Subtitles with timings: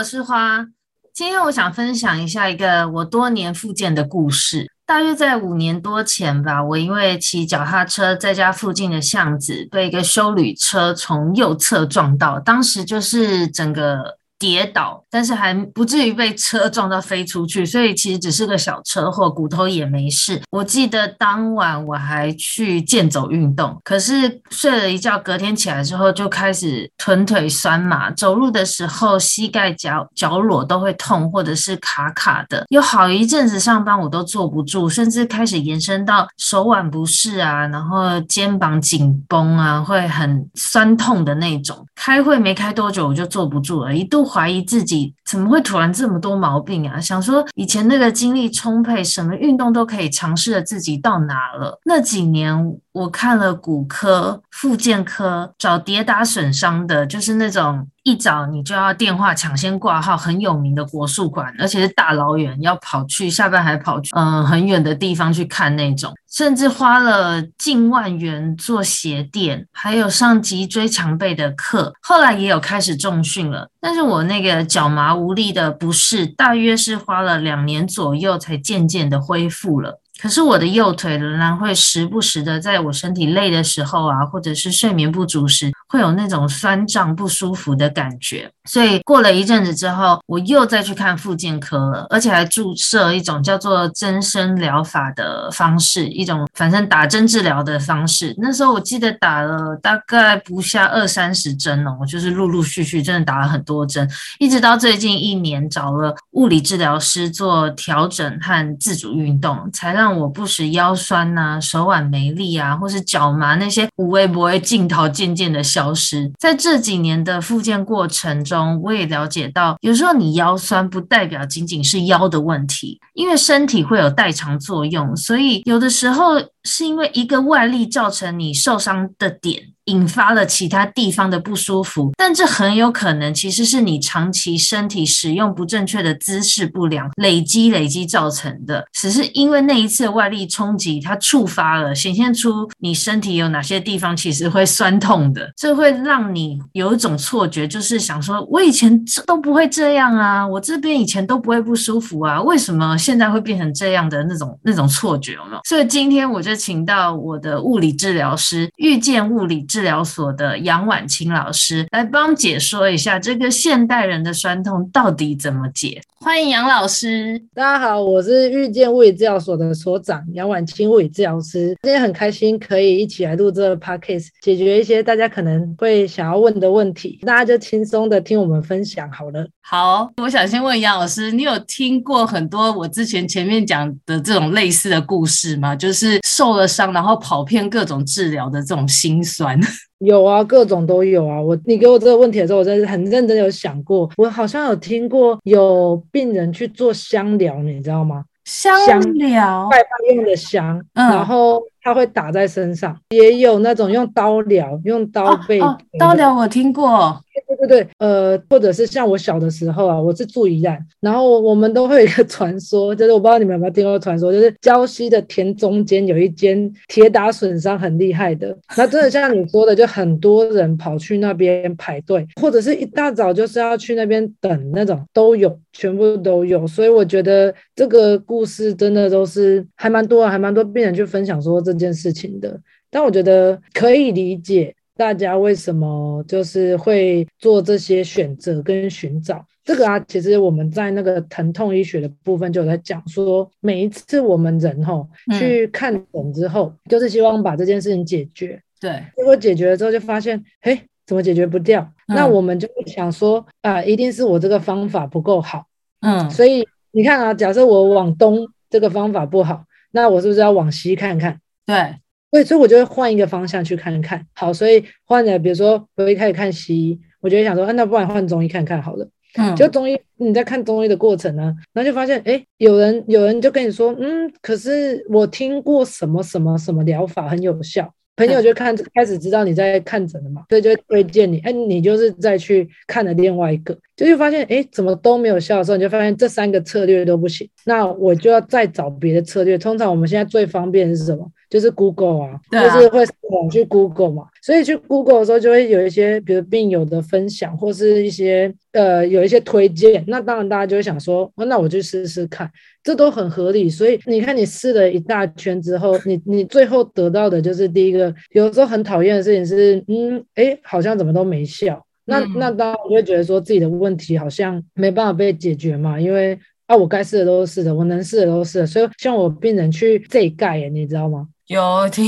[0.00, 0.66] 我是花，
[1.12, 4.66] 今天我想分享一下一个我多年复健的故事。
[4.86, 14.18] 大约在五年多前吧，我因为骑脚踏车在家附近的巷子，被一个修旅车从右侧撞到，当时就是整个。
[14.40, 20.40] 跌倒，但是还不至于被车撞到飞出去，所以其实只是个小车祸，骨头也没事。
[20.50, 32.64] 我记得当晚我还去健走运动，可是睡了一觉，隔天起来之后就开始臀腿酸麻，走路的时候膝盖脚脚踝都会痛，或者是卡卡的。
[32.70, 41.86] 有好一阵子上班我都坐不住，甚至开始延伸到手腕不适啊，然后肩膀紧绷啊，会很酸痛的那种。
[41.94, 44.29] 开会没开多久我就坐不住了，一度。
[44.30, 47.00] 怀疑自己怎么会突然这么多毛病啊？
[47.00, 51.80] 想说以前那个精力充沛，什么运动都可以尝试的自己到哪了？
[51.84, 57.88] 那几年我看了骨科、复健科，找跌打损伤的，就是那种。
[58.02, 80.00] 一早你就要电话抢先挂号，很有名的国术馆，而且是大老远要跑去，下班还跑去，嗯，很远的地方去看那种，甚至花了近万元做鞋垫，还有上脊椎常备的课，后来也有开始重训了，但是我那个脚麻无力的不适，大约是花了两年左右才渐渐的恢复了。
[80.20, 88.50] 可是我的右腿仍然会时不时的，在我身体累的时候啊，或者是睡眠不足时，会有那种酸胀不舒服的感觉。
[88.66, 98.34] 所以过了一阵子之后，我又再去看复健科了，而且还注射一种叫做增生疗法的方式，一种反正打针治疗的方式。
[98.36, 104.06] 那时候我记得打了大概不下二三十针哦，就是陆陆续续真的打了很多针，
[104.38, 110.09] 一直到最近一年找了物理治疗师做调整和自主运动，才让。
[110.18, 116.30] 我不时腰酸呐、手腕没力啊，或是脚麻那些无微不微镜头渐渐的消失。
[116.38, 129.62] 在这几年的复健过程中，我也了解到，有时候你腰酸不代表仅仅是腰的问题，因为身体会有代偿作用，所以有的时候是因为一个外力造成你受伤的点。
[129.90, 138.86] 引发了其他地方的不舒服，但这很有可能其实是你长期身体使用不正确的姿势不良累积累积造成的。
[138.92, 155.32] 只是因为那一次外力冲击，它触发了，显现出你身体有哪些地方其实会酸痛的，这会让你有一种错觉，就是想说，我以前这都不会这样啊，我这边以前都不会不舒服啊，为什么现在会变成这样的那种那种错觉？
[155.32, 155.60] 有没有？
[155.64, 159.79] 所以今天我就请到我的物理治疗师，遇见物理治。
[159.80, 166.02] 治疗所的杨婉清老师来帮解说一下这个现代人的酸痛到底怎么解。
[166.22, 171.74] 欢迎杨老师，大家好，我是遇见物理治疗所的所长杨婉清物理治疗师。
[171.80, 177.18] 今天很开心可以一起来录这个 podcast，解决一些大家可能会想要问的问题。
[177.26, 179.48] 大家就轻松的听我们分享好了。
[179.62, 185.74] 好，我想先问杨老师，你有听过很多我之前前面讲的这种类似的故事吗？
[185.74, 189.58] 就是受了伤，然后跑遍各种治疗的这种心酸。
[190.00, 191.40] 有啊，各种都有啊。
[191.40, 194.10] 我你给我这个问题的时候，我真是很认真有想过。
[194.16, 198.24] 我好像有听过有病人去做香疗，你知道吗？
[198.44, 205.78] 香疗，拜拜用的香，嗯、然后他会打在身上，也有那种用刀疗，用刀背、哦哦。
[205.98, 207.16] 刀疗我听过。
[207.60, 232.58] 对对，呃，或者是像我小的时候啊，我是住宜兰，然后我们都会有一个 传说，就是我不知道你们有没有听过传说，就是礁溪的田中间有一间铁打损伤很厉害的，那真的像你说的，就很多人跑去那边排队，或者是一大早就是要去那边等那种，都有，全部都有，所以我觉得这个故事真的都是还蛮多，还蛮多病人去分享说这件事情的，
[232.90, 234.74] 但我觉得可以理解。
[235.00, 239.42] 大家为什么就是会做这些选择跟寻找？
[239.64, 245.08] 这个啊，其实我们在那个疼痛医学的部分就有在讲说，每一次我们人吼
[245.38, 248.60] 去看诊之后，嗯、就是希望把这件事情解决。
[248.78, 251.80] 对，结果解决了之后，就发现，嘿，怎么解决不掉？
[252.08, 255.64] 嗯、那我们就会想说，啊，一定是我这个方法不够好。
[256.02, 261.40] 嗯，所以你看啊，假设我往东这个方法不好，那我是不是要往西看看？
[261.64, 261.96] 对，
[262.30, 264.24] 对，所以我就会换一个方向去看看。
[264.34, 269.08] 好，所以换了，比如说我一开始看西医，我就想说，啊，那不然换中医看看好了。
[269.36, 289.56] 嗯，就中医，你在看中医的过程呢，然后就发现，哎，有人有人就跟你说，嗯，可是我听过什么什么什么疗法很有效，朋友就看开始知道你在看诊了嘛，所以就推荐你，哎，你就是再去看了另外一个，就就发现，哎，怎么都没有效的时候，你就发现这三个策略都不行，那我就要再找别的策略。
[289.56, 291.30] 通常我们现在最方便的是什么？
[291.50, 300.04] 就是 Google 啊，啊就是会网去 Google 嘛，所以去 Google 的时候就会有一些，比如病友的分享，或是一些呃有一些推荐。
[300.06, 302.48] 那当然大家就会想说，哦，那我去试试看，
[302.84, 303.68] 这都很合理。
[303.68, 311.84] 所以你看，你试了一大圈之后，你你最后得到的就是第一个，有时候很讨厌的事情是，嗯，哎，好像怎么都没效。
[312.04, 321.26] 那那当然我会觉得说自己的问题好像没办法被解决嘛，因为啊，我该试的都是试的，我能试的都试了，所以像我病人去这一盖，你知道吗？
[321.50, 322.04] 有听，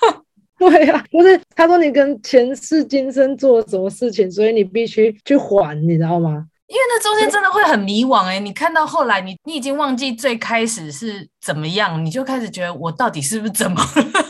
[0.58, 6.46] 对呀、啊，不是他说你跟前世今生做了什么事情，所以你必须去还，你知道吗？
[6.68, 14.27] 因为那中间真的会很迷惘哎、欸，你看到后来你，你你已经忘记最开始是怎么样，你就开始觉得我到底是不是怎么了？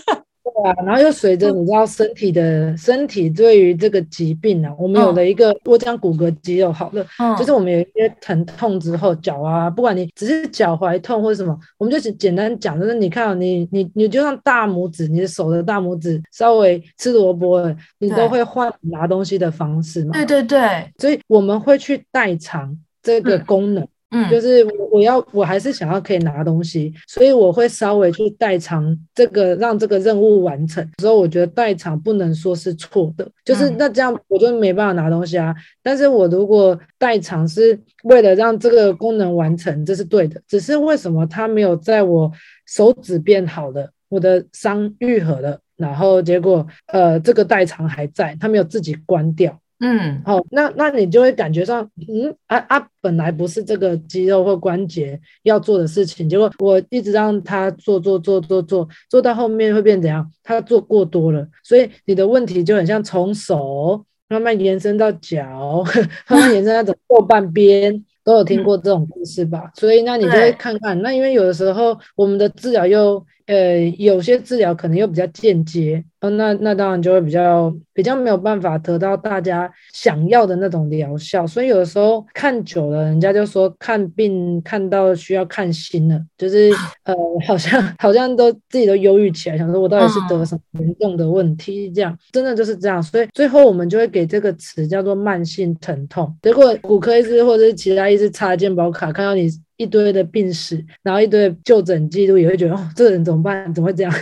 [0.65, 23.85] 啊，然后又随着你知道身体的身体对于这个疾病呢、啊，我们有了一个我讲骨骼肌肉好了，嗯，就是我们有一些疼痛之后，脚啊，不管你只是脚踝痛或者什么，我们就简简单讲，就是你看你你你就像大拇指，你的手的大拇指稍微吃萝卜了，你都会换拿东西的方式嘛，对对对，所以我们会去代偿这个功能。
[23.85, 30.87] 嗯嗯，就是我我要，我还是想要可以拿东西，所以我会稍微去代偿这个，让这个任务完成。
[30.99, 35.55] 所以我觉得代偿不能说是错的，就是那这样我就没办法拿东西啊。
[35.83, 40.41] 但是我如果代偿是为了让这个功能完成，这是对的。
[40.49, 42.33] 只是为什么它没有在我
[42.67, 49.61] 手指变好了，我的伤愈合了，然后结果呃这个代偿还在，它没有自己关掉。
[49.81, 60.29] 嗯，好，那那你就会感觉上，嗯啊啊，本来不是这个肌肉或关节要做的事情，结果我一直让他做做做做做，做到后面会变怎样？
[60.43, 65.85] 他做过多了，所以你的问题就很像从手慢慢延伸到脚，
[66.29, 69.61] 慢慢延伸到整个后半边，都有听过这种故事吧？
[69.67, 73.25] 嗯、所以那你就会看看，那因为有的时候我们的治疗又。
[73.49, 86.71] 呃，有些治疗可能又比较间接，哦，那那当然就会比较比较没有办法得到大家想要的那种疗效，所以有的时候看久了，人家就说看病看到需要看心了，就是
[87.05, 87.15] 呃，
[87.47, 96.37] 好像好像都自己都忧郁起来，想说我到底是得了什么严重的问题，这样真的就是这样，所以最后我们就会给这个词叫做慢性疼痛。
[96.43, 99.49] 结果骨科医师或者是其他医师插健保卡看到你。
[99.79, 103.73] 一堆的病史，然后一堆就诊记录，也会觉得哦，这个人怎么办？
[103.73, 104.13] 怎么会这样？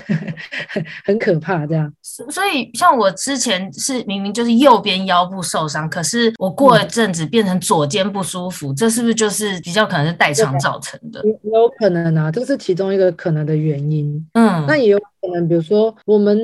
[1.04, 1.92] 很可怕，这样。
[2.02, 11.20] 所以，像我之前是明明就是右边腰部受伤，可是我过了阵子变成左肩不舒服，嗯、这是不是就是比较可能是代偿造成的？
[11.24, 11.32] 有
[11.62, 14.24] 有可能啊，这是其中一个可能的原因。
[14.34, 16.38] 嗯，那也有可能，比如说我们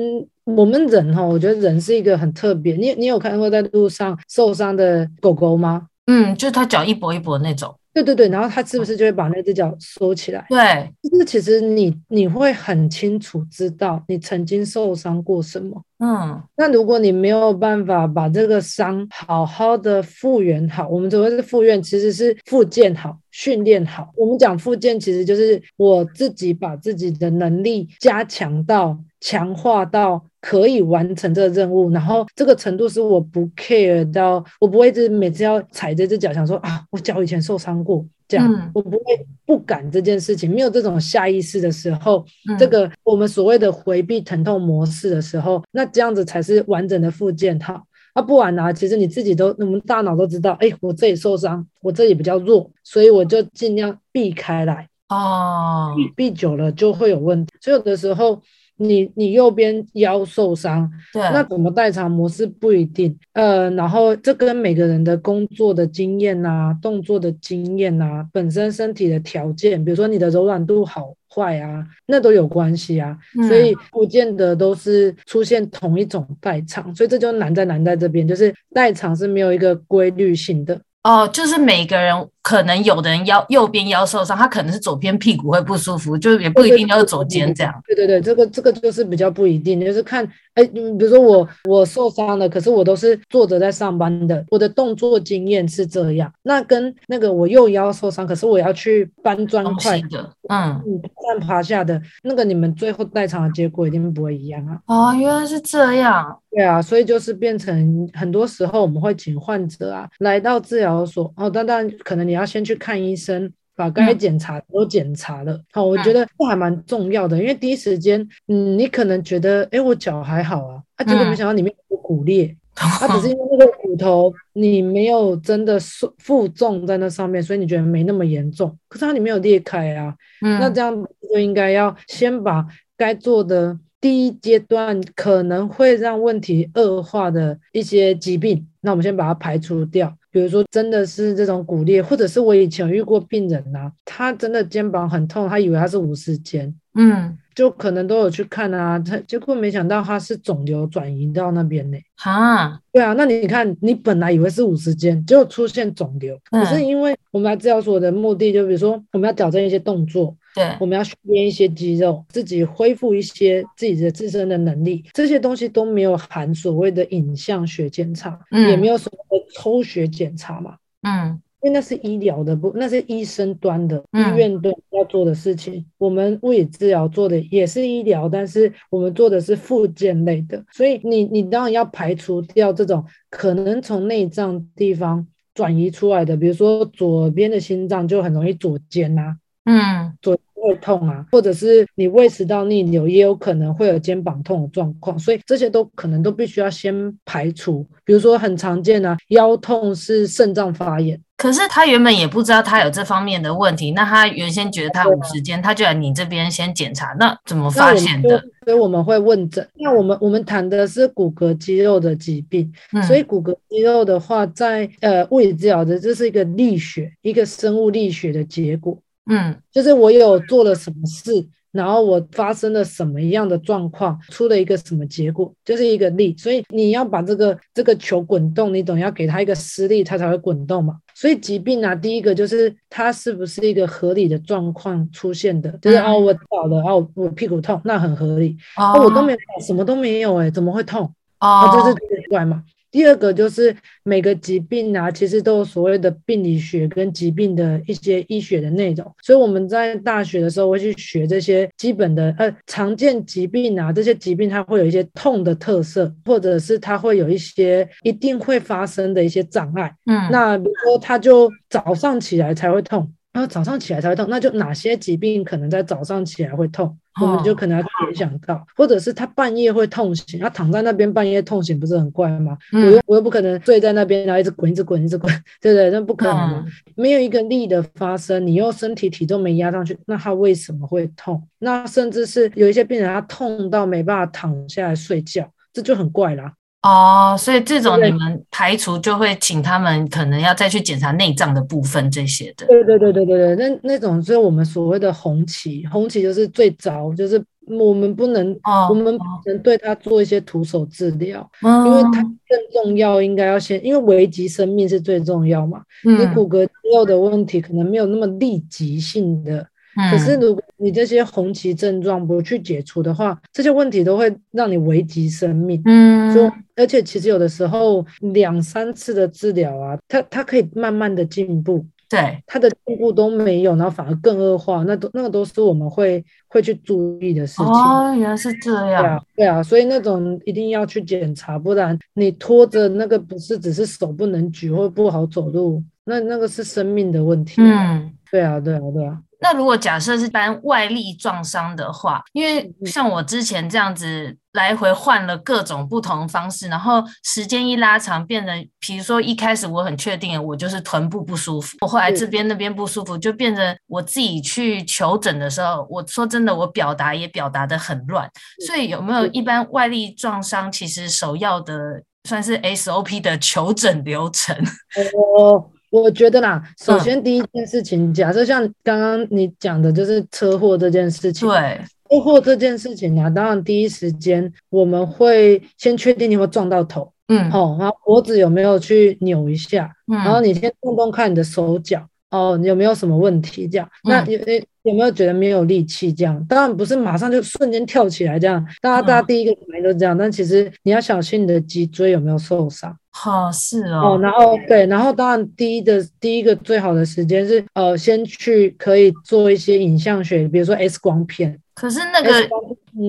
[0.45, 2.75] 我们人哈，我觉得人是一个很特别。
[2.75, 5.87] 你你有看过在路上受伤的狗狗吗？
[6.07, 7.73] 嗯，就是它脚一跛一跛那种。
[7.93, 10.45] 对对对，然后他是不是就会把那只脚缩起来？
[10.49, 15.79] 对，就是其实你你会很清楚知道你曾经受伤过什么。
[15.99, 24.09] 嗯，那如果你没有办法把这个伤好好的复原好，我们所谓的复原其实是复健好、训练好。
[24.17, 30.21] 我们讲复健其实就是我自己把自己的能力加强到、强化到。
[30.43, 47.81] 可以完成这个任务，然后这个程度是我不 care 到，我不会是每次要踩这只脚，想说啊，我脚以前受伤过，这样、嗯、我不会不敢这件事情，没有这种下意识的时候，嗯、这个我们所谓的回避疼痛模式的时候，那这样子才是完整的复健套。
[48.11, 58.41] 啊，不然呢、啊，其实你自己都，我们大脑都知道，哎，我这里受伤，我这里比较弱，所以我就尽量避开来，哦，避避久了就会有问题，所以有的时候。
[58.83, 80.79] 你你右边腰受伤，对，那怎么代偿模式不一定，呃，然后这跟每个人的工作的经验啊、动作的经验啊、本身身体的条件，比如说你的柔软度好坏啊，那都有关系啊，嗯、所以不见得都是出现同一种代偿，所以这就难在难在这边，就是代偿是没有一个规律性的。
[81.03, 87.73] 哦，就是每个人可能有的人腰右边腰受伤，他可能是左边屁股会不舒服，就是也不一定要是左肩这样。
[87.87, 96.31] 对对对，这个这个就是比较不一定，就是看，哎，比如说我我受伤了，可是我都是坐着在上班的，我的动作经验是这样。
[96.43, 100.81] 那跟那个我右腰受伤，可是我要去搬砖块的，嗯，
[101.23, 104.77] 站爬下的那个，你们最后代偿的结果一定不会一样啊。
[104.87, 106.37] 哦，原来是这样。
[106.51, 115.59] 对啊，所以就是变成很多时候我们会请患者啊来到治疗所哦，当然可能你要先去看医生，把该检查都检查了。
[115.71, 125.79] 好、我觉得这还蛮重要的，因为第一时间，嗯，你可能觉得，哎，我脚还好啊，啊，结果没想到里面有骨裂，它、嗯啊、只是因为那个骨头你没有真的
[126.17, 130.95] 负重在那上面，所以你觉得没那么严重，可是它里面有裂开啊，嗯、那这样
[131.33, 132.65] 就应该要先把
[132.97, 133.79] 该做的。
[134.03, 140.13] 第一阶段可能会让问题恶化的一些疾病，那我们先把它排除掉。
[140.33, 151.97] 比如说，真的是这种骨裂，或者是我以前遇过病人呐、啊，他真的肩膀很痛，他以为他是五十肩，嗯，就可能都有去看啊，他结果没想到他是肿瘤转移到那边呢。
[152.17, 160.35] 哈，对啊，那你看，你本来以为是五十肩，结果出现肿瘤，可是因为我们来治疗所的目的，就比如说我们要矫正一些动作。
[160.55, 170.75] 对，我们要训练一些肌肉，自己恢复一些自己的自身的能力，这些东西都没有含所谓的影像学检查，嗯、也没有所谓的抽血检查嘛。
[171.01, 175.73] 嗯，因为那是医疗的，不，那是医生端的，医院端要做的事情。
[175.73, 189.37] 嗯、我们物理治疗做的也是医疗，但是我们做的是复健类的，所以你你当然要排除掉这种可能从内脏地方转移出来的，比如说左边的心脏就很容易左肩呐、啊。
[189.65, 197.85] 嗯，左会痛啊，或者是你胃食道逆流，也有可能会有肩膀痛的状况，所以这些都可能都必须要先排除。
[198.05, 208.41] 比如说很常见啊，腰痛是肾脏发炎，可是他原本也不知道他有这方面的问题，那他原先觉得他有时间，他就来你这边先检查，那怎么发现的？
[208.63, 209.67] 所以我们会问诊。
[209.75, 218.97] 那我们我们谈的是骨骼肌肉的疾病，嗯、所以骨骼肌肉的话在，在呃物理治疗的这是一个力学，一个生物力学的结果。
[219.29, 221.31] 嗯，就是我有做了什么事，
[221.71, 226.35] 然后我发生了什么样的状况，出了一个什么结果，就是一个力。
[226.37, 230.97] 所以你要把这个这个球滚动，你总要给它一个施力，它才会滚动嘛。
[231.15, 238.57] 所以疾病啊，第一个就是它是不是一个合理的状况出现的，就是哦，我倒了，哦，我屁股痛，那很合理。
[238.75, 241.13] 哦，我都没有，什么都没有，哎，怎么会痛？
[241.39, 242.63] 哦，就是奇怪嘛。
[242.93, 259.91] 第二个就是每个疾病啊，其实都有所谓的病理学跟疾病的一些医学的内容，所以我们在大学的时候会去学这些基本的呃常见疾病啊，这些疾病它会有一些痛的特色，或者是它会有一些一定会发生的一些障碍。
[260.05, 266.97] 嗯，那比如说它就早上起来才会痛，然后早上起来才会痛，那就哪些疾病可能在早上起来会痛？
[267.21, 272.57] 我们就可能要联想到，哦、或者是他半夜会痛醒，他躺在那边半夜痛醒，不是很怪吗？
[272.71, 275.89] 嗯、我又我又不可能睡在那边，然后一直滚，一直滚，一直滚， 对不对？
[275.91, 281.47] 那不可能，嗯、没有一个力的发生，你又身体体重没压上去，那他为什么会痛？
[281.59, 286.53] 那甚至是有一些病人他痛到没办法躺下来睡觉，这就很怪啦。
[286.83, 292.67] 哦，所以这种你们排除就会请他们可能要再去检查内脏的部分这些的。
[292.67, 305.81] 对对对对对对，那那种就是我们所谓的红旗，红旗就是最早就是我们不能，哦、我们不能对它做一些徒手治疗，哦、因为它更重要，应该要先，因为危及生命是最重要嘛。
[306.05, 309.65] 嗯、你骨骼肌肉的问题可能没有那么立即性的。
[310.11, 315.81] 可是，如果你这些红旗症状不去解除的话，这些问题都会让你危及生命。
[315.85, 321.85] 嗯，就而且其实有的时候两三次的治疗啊，它它可以慢慢的进步。
[322.09, 327.65] 对，它的进步都没有，然后反而更恶化，那都那个都是我们会会去注意的事情。
[327.65, 329.01] 哦，原来是这样。
[329.01, 337.55] 对啊，对啊，所以那种一定要去检查，不然你拖着那个不是只是手不能举或不好走路，那那个是生命的问题。
[337.61, 339.19] 嗯，对啊，对啊，对啊。
[339.43, 358.29] 那如果假设是单外力撞伤的话，因为像我之前这样子来回换了各种不同方式，然后时间一拉长，变成，比如说一开始我很确定我就是臀部不舒服，我后来这边那边不舒服，就变成我自己去求诊的时候，我说真的，我表达也表达的很乱。
[358.65, 364.55] 所以有没有一般外力撞伤，其实首要的算是 SOP 的求诊流程？
[365.37, 365.69] 哦。
[365.93, 371.47] 我觉得啦，首先第一件事情，嗯、假设像刚刚你讲的，就是车祸这件事情。
[371.47, 379.91] 对，车祸这件事情啊，当然第一时间我们会先确定你会撞到头，嗯，哦，然后脖子有没有去扭一下？
[380.11, 382.03] 嗯，然后你先动动看你的手脚，
[382.33, 383.67] 哦，你有没有什么问题？
[383.67, 386.11] 这样，那有有有没有觉得没有力气？
[386.11, 392.93] 这样，当然不是马上就瞬间跳起来这样，大家大家第一个反应都这样，但其实你要小心你的脊椎有没有受伤。
[393.11, 401.59] 好、哦、是哦，哦，然后对，然后当然第一的第一个最好的时间是呃，先去可以做一些影像学，比如说 X 光片。
[401.75, 402.29] 可是那个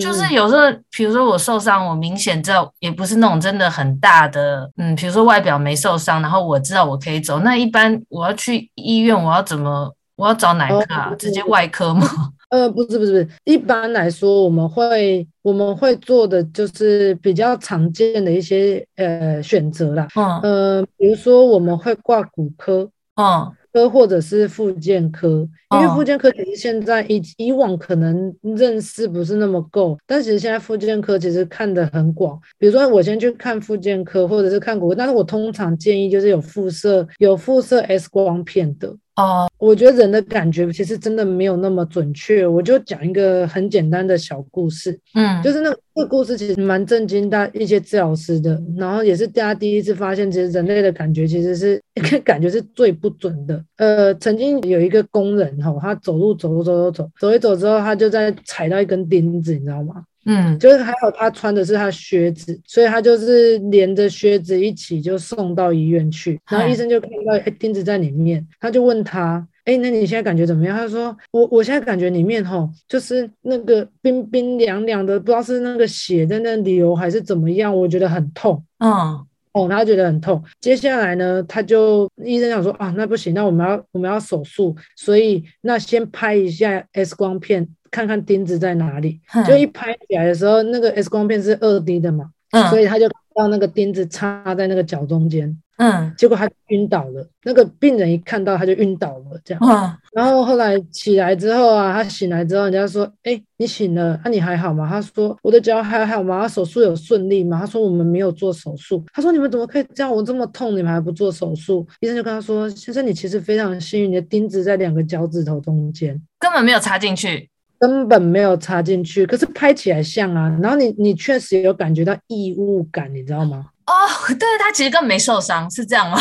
[0.00, 7.40] 就是有时候，比如说我受伤，我明显知道也不是那种真的很大的，嗯，比如说外表没受伤，然后我知道我可以走。
[7.40, 9.94] 那一般我要去医院，我要怎么？
[10.16, 11.08] 我要找哪科啊？
[11.10, 12.06] 哦、直接外科吗？
[12.50, 32.40] 呃，不是不是不是，一般来说我们会我们会做的就是比较常见的一些呃选择啦，嗯呃，比如说我们会挂骨科，嗯，科或者是复健科，因为复健科其实现在以以往可能认识不是那么够，但其实现在复健科其实看得很广。
[32.56, 38.96] 比如说我先去看复健科，或者是看骨科，但是我通常建议就是有辐射有辐射 X 光片的。
[39.16, 42.44] 哦，我觉得人的感觉其实真的没有那么准确。
[42.44, 51.80] 我就讲一个很简单的小故事，嗯，就是那个故事其实蛮震惊大一些治疗师的，然后也是大家第一次发现，其实人类的感觉其实是
[52.24, 53.64] 感觉是最不准的。
[53.76, 60.02] 呃，曾经有一个工人哈，他走路走路走走走走一走之后，他就在踩到一根钉子，你知道吗？
[60.26, 70.76] 嗯，就是还好他穿的是他靴子，所以他就是连着靴子一起就送到医院去，然后医生就看到哎钉子在里面，他就问他，哎，那你现在感觉怎么样？
[70.76, 78.62] 他说我我现在感觉里面吼就是那个冰冰凉凉的，不知道是那个血在那流还是怎么样，我觉得很痛。
[78.78, 79.24] 嗯。
[79.54, 80.42] 哦，他觉得很痛。
[80.60, 89.20] 接下来呢，他就医生想说啊，那不行，那我们要我们要手术，所以那先拍一下 X 光片，看看钉子在哪里。
[89.34, 95.56] 嗯、就一拍起来的时候，那个 X 光片是二 D 的嘛，嗯、所以他就看到那个钉子插在那个脚中间。
[95.76, 97.28] 嗯，结果他晕倒了。
[97.42, 99.60] 那个病人一看到他就晕倒了，这样。
[99.68, 106.46] 哇然后后来起来之后啊，他醒来之后，人家说：“哎，你醒了，那、啊、你还好吗？”他说：“我的脚还好吗？
[106.46, 110.14] 手术有顺利吗？”他说：“我们没有做手术。”他说：“你们怎么可以这样？
[110.14, 117.50] 我这么痛，你们还不做手术？”医生就跟他说：“先生，你其实非常幸运，你的钉子在两个脚趾头中间，根本没有插进去，
[117.84, 119.26] 根本没有插进去。
[119.26, 120.48] 可是拍起来像啊。
[120.62, 123.66] 然后你你确实有感觉到异物感，你知道吗？
[123.86, 123.92] 哦，
[124.38, 126.18] 对，他其实根本没受伤，是这样吗？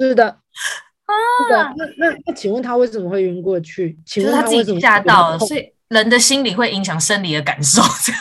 [0.00, 1.12] 是的，啊，
[1.44, 1.74] 是的。
[1.76, 3.96] 那那那，请问他为什么会晕过去？
[4.04, 5.38] 请问他自己吓到了？
[5.38, 8.20] 所以人的心理会影响生理的感受，这样。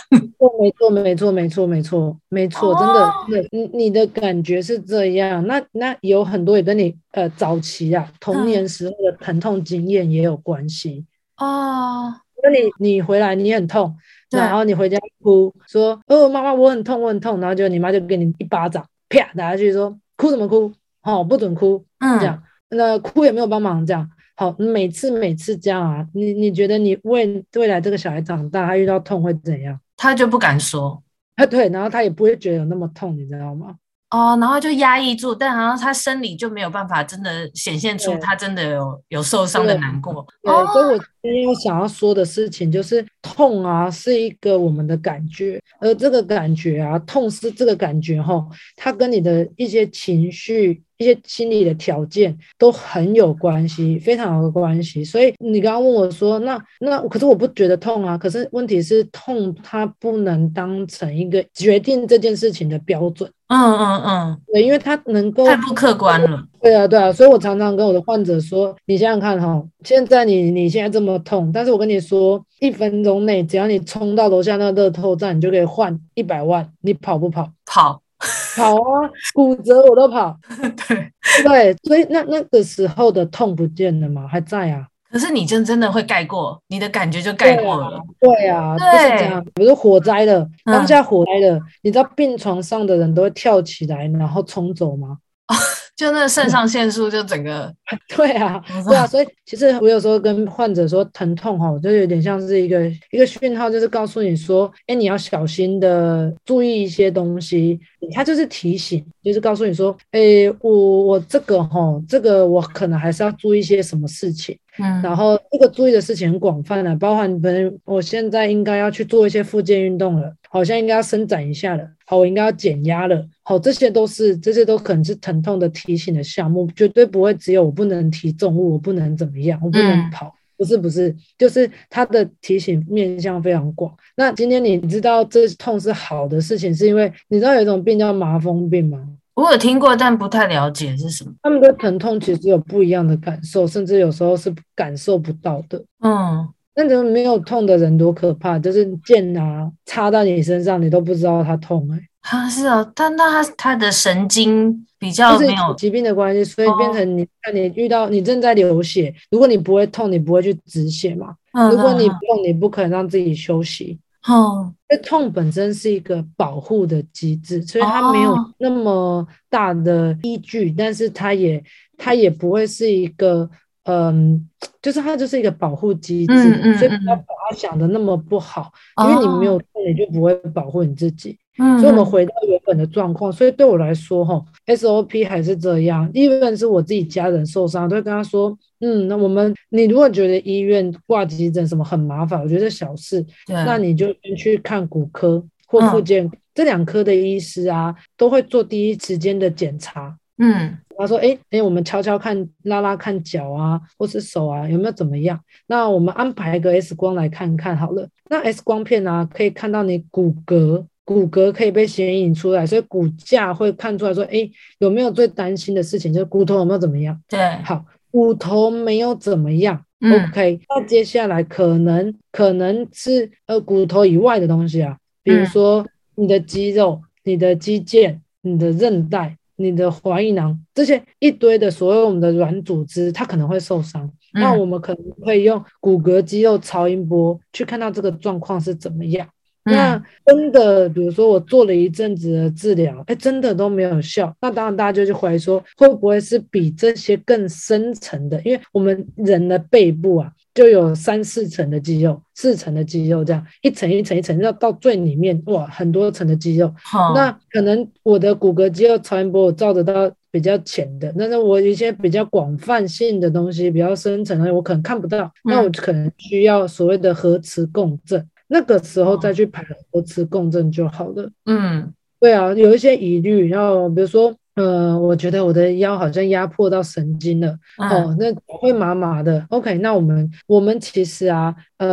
[0.60, 5.46] 没错，没错，没错，没错，没错，真的，对，你你的感觉是这样。
[5.48, 11.06] 那那有很多也跟你呃早期啊童年时候的疼痛经验也有关系
[11.38, 12.14] 哦。
[12.44, 13.96] 那你你回来你很痛，
[14.30, 14.40] 对。
[14.40, 20.72] 然后你回家哭说哦妈妈我很痛我很痛，然后就你妈就给你一巴掌啪打下去说哭什么哭？
[21.02, 29.78] 好、哦，不准哭，嗯，这样，那哭也没有帮忙，这样，好，每次每次这样啊，你你觉得你未未来这个小孩长大，他遇到痛会怎样？
[29.98, 31.04] 他就不敢说，
[31.36, 33.76] 啊，对，然后他也不会觉得有那么痛，你知道吗？
[34.12, 40.26] 哦，然后就压抑住，但好像他生理就没有办法真的显现出他真的有有受伤的难过。
[40.42, 50.84] 对，哦、所以我今天想要说的事情就是，痛啊是一个我们的感觉，而这个感觉啊，痛是这个感觉哈，它跟你的一些情绪。
[50.98, 55.04] 一些心理的条件都很有关系，非常有关系。
[55.04, 58.18] 所以你刚刚问我说，那那可是我不觉得痛啊。
[58.18, 63.30] 可是问题是，痛它不能当成一个决定这件事情的标准。
[63.48, 66.42] 嗯嗯嗯，对，因为它能够太不客观了。
[66.64, 77.52] 对啊对啊，所以我常常跟我的患者说，你想想看哈，现在你你现在这么痛，但是我跟你说，一分钟内只要你冲到楼下那个乐透站，你就可以换一百万，你跑不跑？
[77.66, 78.02] 跑。
[78.56, 80.38] 跑啊，骨折我都跑。
[80.88, 81.12] 对
[81.44, 84.26] 对，所以那那个时候的痛不见了吗？
[84.26, 84.88] 还在啊。
[85.12, 88.02] 可是你真真的会盖过，你的感觉就盖过了。
[88.22, 89.46] 对啊，对啊，就是这样。
[89.54, 95.18] 比如火灾了，当下火灾了，嗯、你知道病床上的人都会跳起来，然后冲走吗？
[96.04, 97.74] 就那肾上腺素就整个，
[98.14, 107.80] 对啊，对啊，所以其实我有时候跟患者说疼痛哈，就有点像是一个一个讯号，就是告诉你说，哎，你要小心的注意一些东西，
[108.12, 110.22] 它就是提醒，就是告诉你说，哎，
[110.62, 114.58] 我我这个哈，这个我可能还是要注意一些什么事情。
[114.80, 133.94] 嗯，然后这个注意的事情很广泛的，包含可能我现在应该要去做一些复健运动了，好像应该要伸展一下了，好，我应该要减压了，好，这些都是这些都可能是疼痛的提醒的项目，绝对不会只有我不能提重物，我不能怎么样，我不能跑，嗯、不是不是，就是它的提醒面向非常广。
[134.16, 138.98] 那今天你知道这痛是好的事情，是因为你知道有一种病叫麻风病吗？
[139.34, 141.34] 我有听过，但不太了解是什么。
[141.42, 145.84] 他们的疼痛其实有不一样的感受，甚至有时候是感受不到的。
[146.02, 152.38] 嗯，那种没有痛的人多可怕，就是剑啊插到你身上，你都不知道它痛哎、欸。
[152.38, 161.36] 啊，是啊，但那他他的神经比较没有疾病的关系，所以变成你看、哦、你遇到你正在流血，如果你不会痛，你不会去止血嘛。
[161.52, 164.00] 嗯、如果你不痛，你不可能让自己休息。
[164.26, 171.62] 哦，因为痛本身是一个保护的机制，所以它没有那么大的依据，哦、但是它也
[171.98, 173.50] 它也不会是一个
[173.86, 174.50] 嗯，
[174.82, 181.38] 就是它就是一个保护机制，嗯嗯嗯、所以不要把它想的那么不好，哦、因为你没有痛，你就不会保护你自己。
[181.60, 183.32] 嗯，所以我们回到原本的状况。
[183.32, 186.10] 所以对我来说，哈，SOP 还是这样。
[186.14, 200.18] 医院是我自己家人受伤，都会跟他说，嗯，那我们，你如果觉得医院挂急诊什么很麻烦，我觉得小事，对那你就先去看骨科或附件、嗯、这两科的医师啊，都会做第一时间的检查。
[200.38, 205.40] 嗯，他说，哎、欸、哎、欸，我们敲敲看，拉拉看脚啊，或是手啊，有没有怎么样？
[205.68, 208.08] 那我们安排一个 X 光来看看好了。
[208.30, 210.86] 那 X 光片啊，可以看到你骨骼。
[211.06, 216.14] 骨骼可以被显影出来，所以骨架会看出来说，哎，有没有最担心的事情？
[216.14, 217.22] 就是骨头有没有怎么样？
[217.28, 220.62] 对，好，骨头没有怎么样，嗯，OK。
[220.70, 234.04] 那接下来可能可能是呃骨头以外的东西啊，比如说你的肌肉、嗯、你的肌腱、你的韧带、你的环液囊这些一堆的所有我们的软组织，它可能会受伤。
[234.34, 239.28] 嗯、那我们可能会用骨骼肌肉超音波去看到这个状况是怎么样。
[239.66, 244.36] 那真的，比如说我做了一阵子的治疗，哎，真的都没有效。
[244.42, 248.42] 那当然，大家就去怀疑说，会不会是比这些更深层的？
[248.42, 256.72] 因为我们人的背部啊，就有三四层的肌肉，四层的肌肉这样一层一层一层，要到最里面哇，很多层的肌肉。
[256.84, 265.32] 好，那可能我的骨骼肌肉超音波我照得到比较浅的，但是我一些比较广泛性的东西，比较深层的，我可能看不到。
[265.44, 268.28] 那我可能需要所谓的核磁共振。
[268.48, 271.28] 那个时候再去排核磁共振就好了。
[271.46, 279.46] 嗯，对啊，有一些疑虑，然后比如说，呃，我觉得我的腰好像压迫到神经了，嗯、哦，那会麻麻的。
[279.50, 281.92] OK，那我们我们其实啊，嗯、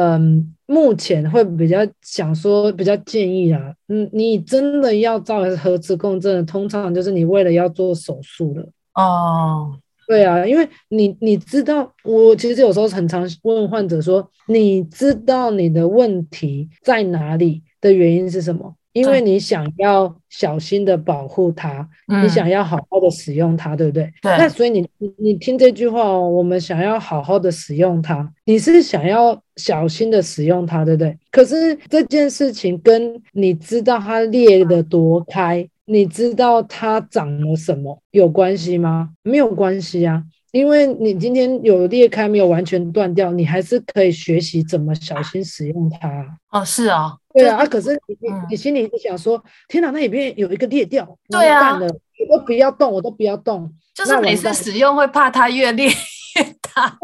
[0.66, 8.68] 呃，目前会比较想说，比较建议啊，嗯，你真的要照核磁共振，通常就是你为了要做手术了。
[8.94, 9.78] 哦。
[10.06, 18.74] 对啊，因为你你知道，我其实有时候很常问患者说，你知道你的问题在哪里的原因是什么？
[18.92, 24.04] 因为你想要小心的保护它，嗯、你想要好好的使用它，对不对？
[24.22, 24.36] 对。
[24.38, 31.18] 那所以你你你听这句话哦，我们想要好好的使用它，你是想要小心的使用它，对不对？
[31.30, 35.68] 可是这件事情跟你知道它裂的多开。
[35.86, 39.10] 你知道它长了什么有关系吗？
[39.24, 40.22] 没有关系啊，
[40.52, 46.38] 因为你今天有裂开，没有完全断掉，你还是可以学习怎么小心使用它。
[46.52, 56.98] 哦，是啊，对啊，啊，可是你你你心里就想说，天哪，那里面有一个裂掉，对啊，我都不要动，我都不要动，就是每次使用会怕它越裂越大。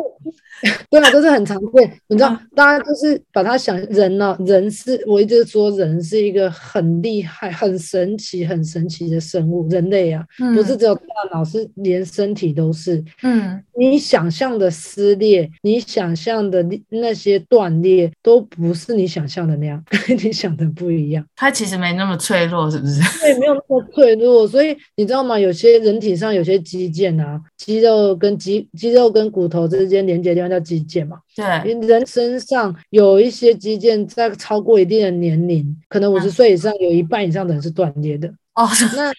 [0.90, 2.00] 对啊，都是很常见。
[2.08, 9.66] 你知道，大家就是把它想人呢、啊，人是我一直说人是一个很厉害、很神奇、很神奇的生物。
[9.68, 13.02] 人类啊，嗯、不是只有大脑，是连身体都是。
[13.22, 21.24] 嗯，你想象的撕裂，你想象的那些断裂，都不是你想象的那样， 跟你想的不一样。
[21.34, 23.00] 它其实没那么脆弱，是不是？
[23.20, 24.46] 对，没有那么脆弱。
[24.48, 25.38] 所以你知道吗？
[25.38, 31.18] 有些人体上有些肌腱啊，肌肉跟肌肌肉跟骨头之间连接的地方叫肌腱嘛。
[31.34, 38.28] 对，人身上有一些肌腱在超过一定的年龄，可能五十岁以上，有一半以上的人是断裂的。
[38.54, 39.12] 哦， 那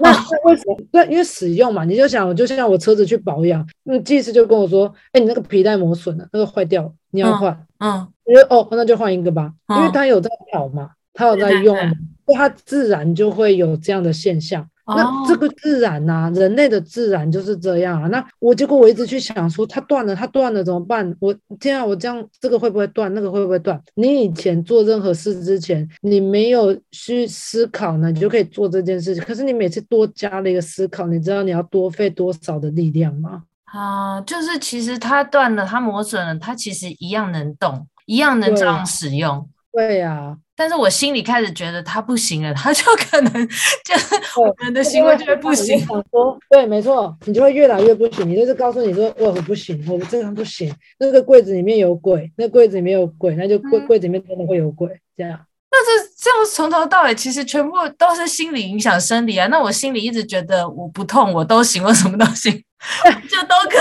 [0.00, 0.10] 那
[0.44, 0.76] 为什么？
[0.92, 7.66] 对，因为使用嘛，你就想，就像我车子去保养，那技师就跟我说，哎，你那个皮带磨损了，那个坏掉了，你要换。
[7.78, 11.74] 嗯，我觉得哦，那就换一个吧，因为他有在跑嘛，他有在用，
[12.26, 14.68] 所以他自然就会有这样的现象。
[14.86, 18.06] 那这个自然呐、啊，人类的自然就是这样啊。
[18.08, 21.12] 那我结果我一直去想说，它断了，它断了怎么办？
[21.18, 23.12] 我天啊，我这样这个会不会断？
[23.12, 23.80] 那个会不会断？
[23.94, 29.24] 你以前做任何事之前，你没有去思考呢，你就可以做这件事情。
[29.24, 33.42] 可是你每次多加了一个思考，你知道你要多费多少的力量吗？
[33.64, 39.48] 啊，就是其实它断了，它磨损了，它其实一样能动，一样能这样使用。
[39.72, 40.36] 对呀、啊。
[40.56, 43.32] 但是我心里开始觉得他不行了，他就可能
[43.84, 45.78] 就是我们的行为就会不行。
[45.80, 48.28] 想说，对，没错，你就会越来越不行。
[48.28, 50.74] 你就是告诉你说，我不行，我这样不行。
[50.98, 54.88] 那个柜子里面有鬼，那柜子里面有鬼，那就柜柜子里面真的会有鬼。
[55.16, 55.38] 这样。
[55.70, 59.46] 那这这样从头到尾其实全部都是心理影响生理啊。
[59.48, 62.50] 那我心里一直觉得我不痛我都行，我什么都行，
[63.28, 63.76] 就都可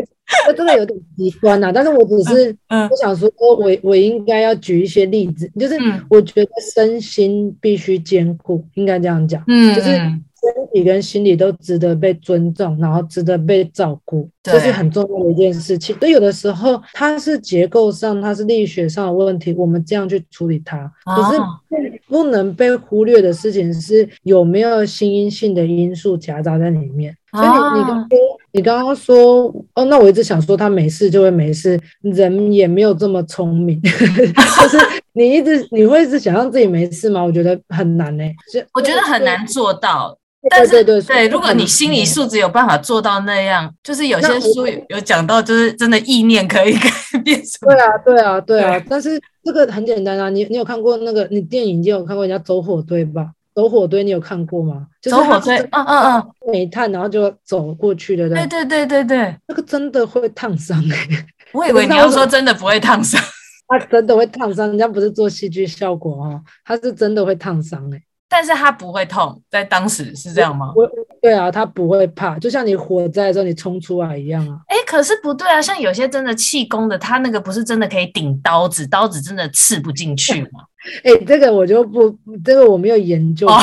[0.00, 0.04] 以。
[0.46, 5.76] 这真的有点极端呐，但是我只是我想说，我我应该要举一些例子，就是
[6.08, 9.90] 我觉得身心必须兼顾，应该这样讲，嗯，就是。
[10.42, 15.96] 身体跟心理都值得被尊重，然后值得被照顾，这是很重要的一件事情。
[15.98, 20.90] 所以有的时候它是结构上，它是力学上的问题，我们这样去处理它。
[21.04, 21.40] 可是
[22.08, 27.16] 不能被忽略的事情是有没有心因性的因素夹杂在里面。
[27.30, 28.08] 所以你你刚刚
[28.52, 34.78] 你刚刚说哦，那我一直想说他没事就会没事，人也没有这么聪明， 就是
[35.14, 37.22] 你一直你会一直想让自己没事吗？
[37.24, 38.34] 我觉得很难呢、欸，
[38.74, 40.14] 我觉得很难做到。
[40.50, 46.90] 但是对对对，如果你心理素质有办法做到那样，嗯、就是有些书有讲到，就是真的意念可以改
[47.24, 47.72] 变什么。
[47.72, 48.78] 对啊，对啊，对啊。
[48.78, 51.26] 对，但是这个很简单啊，你你有看过那个？
[51.30, 53.30] 你电影就有看过人家走火堆吧？
[53.54, 54.86] 走火堆你有看过吗？
[55.00, 61.26] 就是、走火堆，嗯嗯嗯，煤炭然后就走过去的，对对对对对，那个真的会烫伤哎。
[61.52, 63.22] 我以为 你要说真的不会烫伤，
[63.68, 68.02] 他真的会烫伤，人家不是做戏剧效果哦，他是真的会烫伤哎。
[68.32, 70.72] 但是他不会痛，在当时是这样吗？
[70.74, 70.88] 我，
[71.20, 74.56] 对啊，他不会怕，就像你火灾的时候你冲出来一样啊。
[74.68, 80.64] 哎、欸，可是不对啊，像有些真的气功的，他那个不是真的可以顶刀子，刀子真的刺不进去吗？
[81.04, 83.54] 哎、欸，这个我就不，这个我没有研究过。
[83.54, 83.62] 哦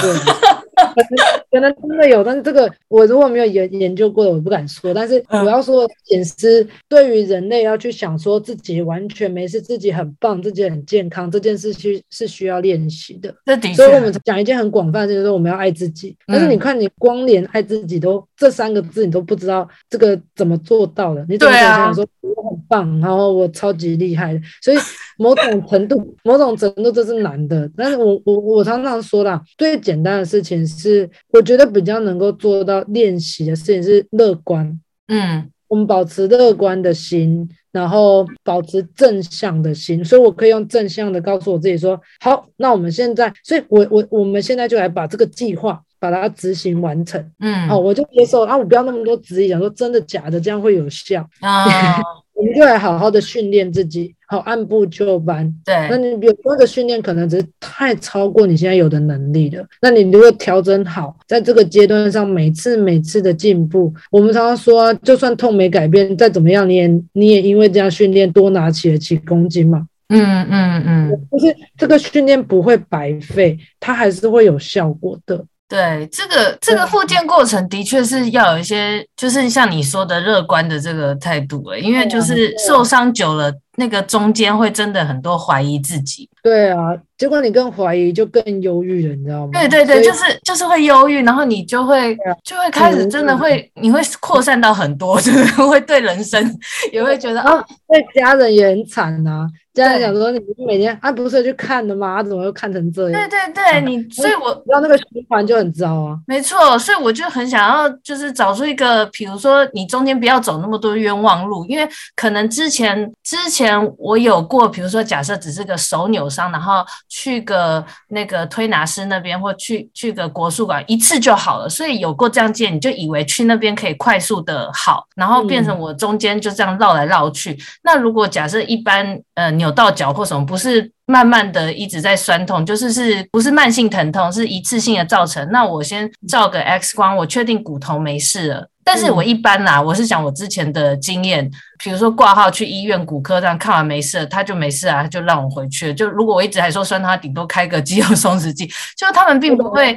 [1.52, 4.94] 可能真的有，但是这个我如果没有研研究过的，我不敢说。
[4.94, 13.34] 但是我要说，显示对于人类要去想说自己完全没事，自己很棒，自己很健康这件事情是需要练习的。
[13.76, 16.16] 所以我们讲一件很广泛，就是说我们要爱自己。
[16.28, 21.26] 但是你看，你光连爱自己都这三个字，你都不知道这个怎么做到的。
[21.28, 24.40] 你怎么想说我很棒，然后我超级厉害？
[24.62, 24.78] 所以
[25.20, 27.70] 某种程度， 某种程度这是难的。
[27.76, 30.66] 但是我我我常常说啦，最简单的事情。
[30.66, 34.80] 是，我觉得比较能够做到练习的事情是乐观。
[35.08, 47.24] 嗯，我们保持乐观的心，然后保持正向的心，所以我可以用正向的告诉我自己说：好，那我们现在，所以我我我们现在就来把这个计划把它执行完成。
[47.40, 52.02] 嗯，好，我就接受啊，我不要那么多质疑，讲说真的假的，这样会有效啊。
[52.40, 55.54] 我们就来好好的训练自己，好按部就班。
[55.66, 59.66] 对，那你有那个训练可能只是太超过你现在有的能力了。
[59.82, 69.86] 那你如果调整好，在这个阶段上每次每次的进步，我们常常说啊，就算痛没改变，再怎么样，你也你也因为这样训练多拿起了几公斤嘛。
[70.08, 75.44] 嗯嗯嗯，就是这个训练不会白费，它还是会有效果的。
[75.70, 83.54] 对，这个这个复健过程的确是要有一些，就是像你说的乐观的这个态度诶，因为就是受伤久了。
[83.76, 89.52] 那个中间会真的很多怀疑自己，对啊，结果你更怀疑就更忧郁了，你知道吗？
[89.54, 96.44] 对对对，就是就是会忧郁，然后你就会就会开始真的会，你会扩散到很多，就 是会对人生
[96.92, 99.48] 也会觉得啊，对家人也很惨啊。
[99.80, 102.22] 家人讲说你不是每天啊不是去看的吗？
[102.22, 103.30] 怎么又看成这样？
[103.30, 106.18] 对对对，你所以我知道那个循环就很糟啊。
[106.28, 113.70] 没错，所以我就很想要就是找出一个，比如说你中间不要走那么多冤枉路，因为可能之前之前。
[113.98, 121.70] 我有过，比如说，假设只是个手扭伤，然后去个那个推拿师那边，或去去个国术馆一次就好了。
[121.70, 127.52] 所以有过这样见，你就以为去那边可以快速的好，然后变成我中间就这样绕来绕去。
[127.52, 135.48] 嗯、那如果假设一般呃扭到脚或什么，不是慢慢的一直在酸痛，就是是不是慢性疼痛，是一次性的造成。
[135.52, 138.70] 那我先照个 X 光，我确定骨头没事了。
[138.84, 141.48] 但是我一般啦，我是讲我之前的经验，
[141.84, 145.94] 比如说挂号去医院骨科这样看完没事，他就没事啊，他就让我回去了。
[145.94, 148.66] 就如果我一直还说酸，他顶多开个肌肉松弛剂，
[148.98, 149.96] 就他们并不会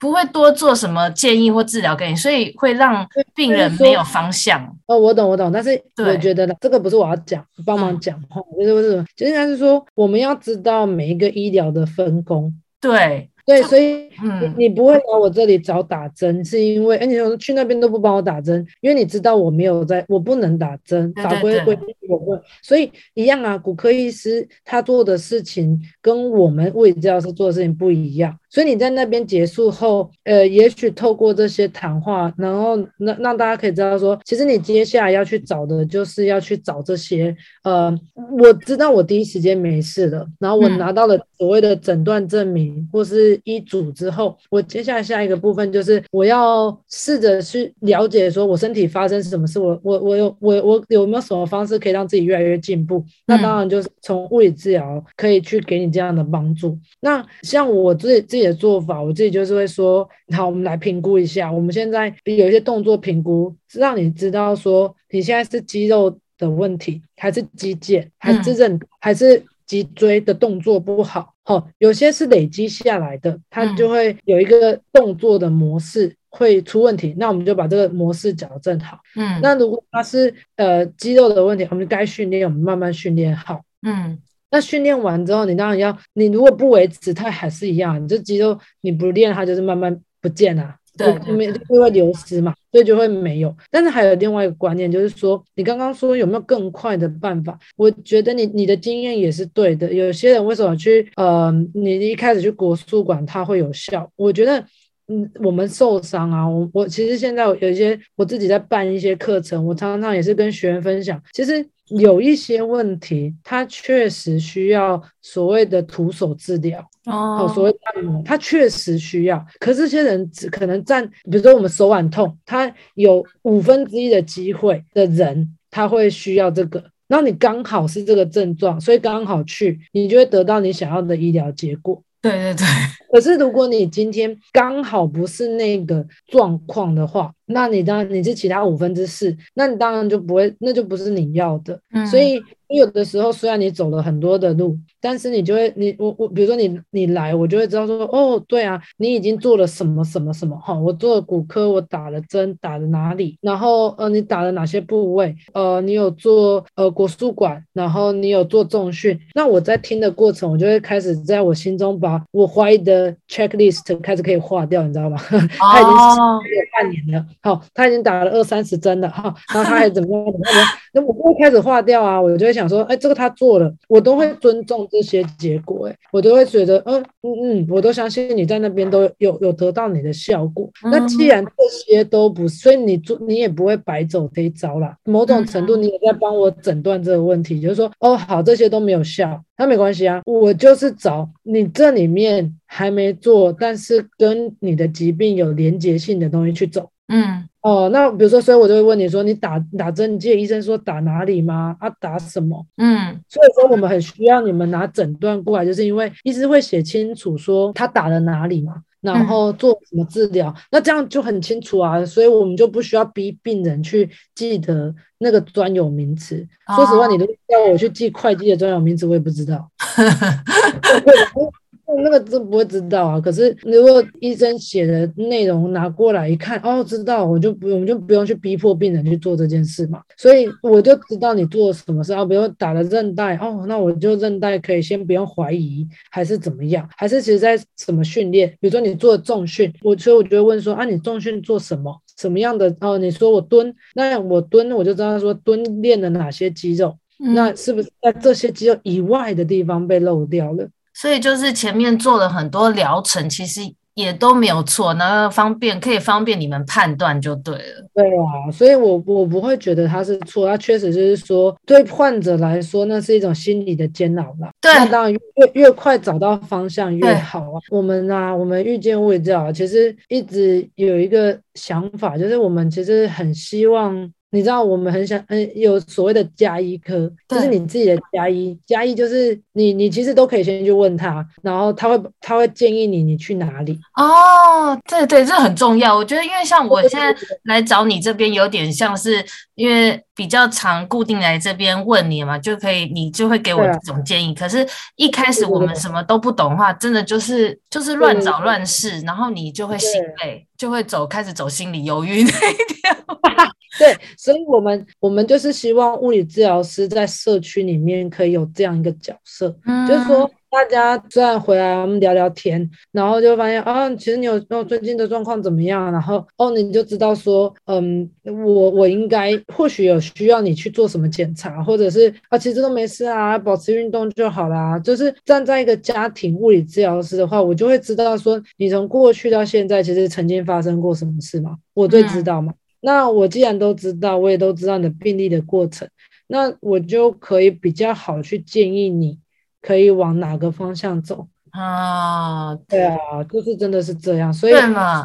[0.00, 4.60] 不会多做什么建议或治疗给你，所以会让病人没有方向。
[4.86, 9.04] 哦，我懂我懂，但是我觉得这个不是我要讲，帮忙讲话，就是为什么？
[9.14, 12.52] 就应该是说我们要知道每一个医疗的分工。
[12.80, 13.28] 对。
[13.46, 23.58] 对，所以你你不会来我这里找打针，是因为哎，你说去那边都不帮我打针，因为你知道我没有在，我不能打针，法规规定我不，所以一样啊。
[23.58, 37.96] 骨科医师他做的事情跟我们物理治疗师做的事情不一样，所以你在那边结束后，呃，也许透过这些谈话，然后让让大家可以知道说，其实你接下来要去找的就是要去找这些，呃，
[38.38, 53.04] 我知道我第一时间没事了，然后我拿到了所谓的诊断证明或是医嘱之后，我接下来下一个部分就是我要试着去了解说我身体发生什么事，我我我有我我有没有什么方式可以让自己越来越进步？
[53.26, 56.76] 那当然就是从物理治疗可以去给你这样的帮助。
[57.00, 61.50] 那像我自己自己的做法，我自己就是会说，好，我们来评估一下。
[61.50, 71.34] 我们现在有一些动作评估，让你知道说你现在是肌肉的问题，还是肌腱，还是韧，还是脊椎的动作不好。
[71.44, 77.14] 好，有些是累积下来的，它就会有一个动作的模式会出问题。
[77.18, 78.98] 那我们就把这个模式矫正好。
[79.16, 83.62] 嗯，那如果它是呃肌肉的问题，我们该训练，我们慢慢训练好。
[83.82, 84.18] 嗯。
[84.50, 88.02] 那训练完之后，你当然要，你如果不维持，它还是一样。
[88.02, 93.56] 你这肌肉你不练，它就是慢慢不见了，对，对，对，就会流失嘛，所以就会没有。
[93.70, 97.56] 但是还有另外一个观念，就是说，你刚刚说有没有更快的办法？
[97.76, 99.92] 我觉得你你的经验也是对的。
[99.92, 104.10] 有些人为什么去呃，你一开始去国术馆它会有效？
[104.16, 104.58] 我觉得，
[105.06, 111.64] 嗯，我们受伤啊，我我其实现在有一些我自己在办一些课程，我常常也是跟学员分享，其实。
[111.98, 119.44] 有一些问题，它确实需要所谓的徒手治疗哦，所谓按摩，它确实需要。
[119.58, 126.84] 可是这些人只可能占，比如说我们手腕痛，他有五分之一的机会的人，他会需要这个。
[127.08, 132.00] 然后你刚好是这个症状，所以刚好去，你就会得到你想要的医疗结果。
[132.22, 132.66] 对对对。
[133.10, 141.80] 可是如果你今天刚好不是那个状况的话，那你当然你是其他五分之四，那你当然就不会，那就不是你要的。
[141.92, 165.18] 嗯，所以有的时候虽然你走了很多的路，但是你就会你我我比如说你你来，我就会知道说哦对啊，你已经做了什么什么什么哈，我做了骨科，我打了针打了哪里，然后呃你打了哪些部位，呃你有做呃国术馆，然后你有做重训，那我在听的过程，我就会开始在我心中把我怀疑的 checklist 开始可以划掉，你知道吗？
[165.28, 167.26] 他已经有半年了。
[167.42, 170.32] 好，他已经打了二三十针了哈，然后他还怎么样？
[170.32, 170.66] 怎么样？
[170.92, 180.68] 那我不会开始化掉啊，我就会想说，哎，这个他做了，我都会尊重这些结果，哎，我都会觉得，嗯嗯嗯，我都相信你在那边都有有得到你的效果。
[180.90, 184.96] 那既然这些都不是，所以你做你也不会白走这一招啦。
[185.04, 196.90] 某种程度你也在帮我诊断这个问题，就是说，哦，好，这些都没有效，那没关系啊，我就是找你这里面还没做，但是跟你的疾病有连结性的东西去走。
[197.10, 201.76] 嗯哦，那比如说，所以我就会问你说，你打打针，你记得医生说打哪里吗？
[201.78, 202.66] 啊，打什么？
[202.78, 216.46] 嗯，所以说我们很需要你们拿诊断过来，就是因为医师会写清楚说他打了哪里嘛，然后做什么治疗，嗯、那这样就很清楚啊，所以我们就不需要逼病人去记得那个专有名词。
[216.66, 219.70] 哦、说实话，你都叫我去记会计的专有名词，我也不知道。
[221.98, 230.02] 那个真不会知道啊，可是如果医生写的内容拿过来一看，哦，知道，我就不用，我们就不用去逼迫病人去做这件事嘛。
[230.16, 236.88] 所以我就知道你做什么事啊，比如打了韧带，哦，那我就韧带可以先不用怀疑，还是怎么样？
[236.96, 238.48] 还是其实在什么训练？
[238.60, 241.94] 比如说你做重训，我所以我就会问说啊，你重训做什么？
[242.16, 242.74] 什么样的？
[242.80, 250.68] 哦，你说我蹲，那我蹲，我就知道说蹲练了哪些肌肉，嗯、那是不是在这些肌肉以外的地方被漏掉了？
[250.94, 253.60] 所以就是前面做了很多疗程，其实
[253.94, 257.86] 也都没有错，那方便可以方便你们判断就对了。
[257.94, 264.50] 对啊，所以我我不会觉得它是错，它确实就是说对患者来说，那是一种心理的煎熬啦。
[264.60, 265.18] 对，那当然越
[265.54, 267.60] 越快找到方向越好啊。
[267.70, 274.10] 我们啊，我们遇见物理治疗，其实一直有一个想法，就是我们其实很希望。
[274.32, 283.78] 你知道我们很想，嗯，有所谓的加医科，就是你自己的加医，加医就是你，你其实都可以先去问他，然后他会，他会建议你，你去哪里。
[283.96, 285.96] 哦，对对，这很重要。
[285.96, 287.14] 我觉得，因为像我现在
[287.44, 289.24] 来找你这边，有点像是
[289.56, 294.32] 因为比较常固定来这边问你嘛，就可以，你就会给我这种建议。
[294.32, 294.64] 可是，
[294.94, 303.50] 一开始我们什么都不懂的话，真的就是就是乱找乱试，然后你就会心累，就会走开始走心理忧郁那一条。
[303.78, 310.30] 对，所以我们我们就是希望物理治疗师在社区里面可以有这样一个角色，嗯、就是说。
[310.52, 315.92] 大家虽然回来，我们聊聊天，然后就发现啊，其实你有哦，最近的状况怎么样？
[315.92, 324.76] 然后哦，你就知道说，嗯，我我应该或许有需要你去做什么检查，或者是啊，其实都没事啊，保持运动就好啦。
[324.80, 332.52] 就是站在一个家庭物理治疗师的话，我就会知道说，你从过去到现在，其实曾经发生过什么事嘛，我最知道嘛。
[332.52, 335.88] 嗯、那我既然都知道，我也都知道你的病例的过程，
[336.26, 339.18] 那我就可以比较好去建议你。
[339.62, 342.54] 可以往哪个方向走啊？
[342.66, 342.96] 对啊，
[343.30, 345.04] 就是真的是这样，所以对嘛？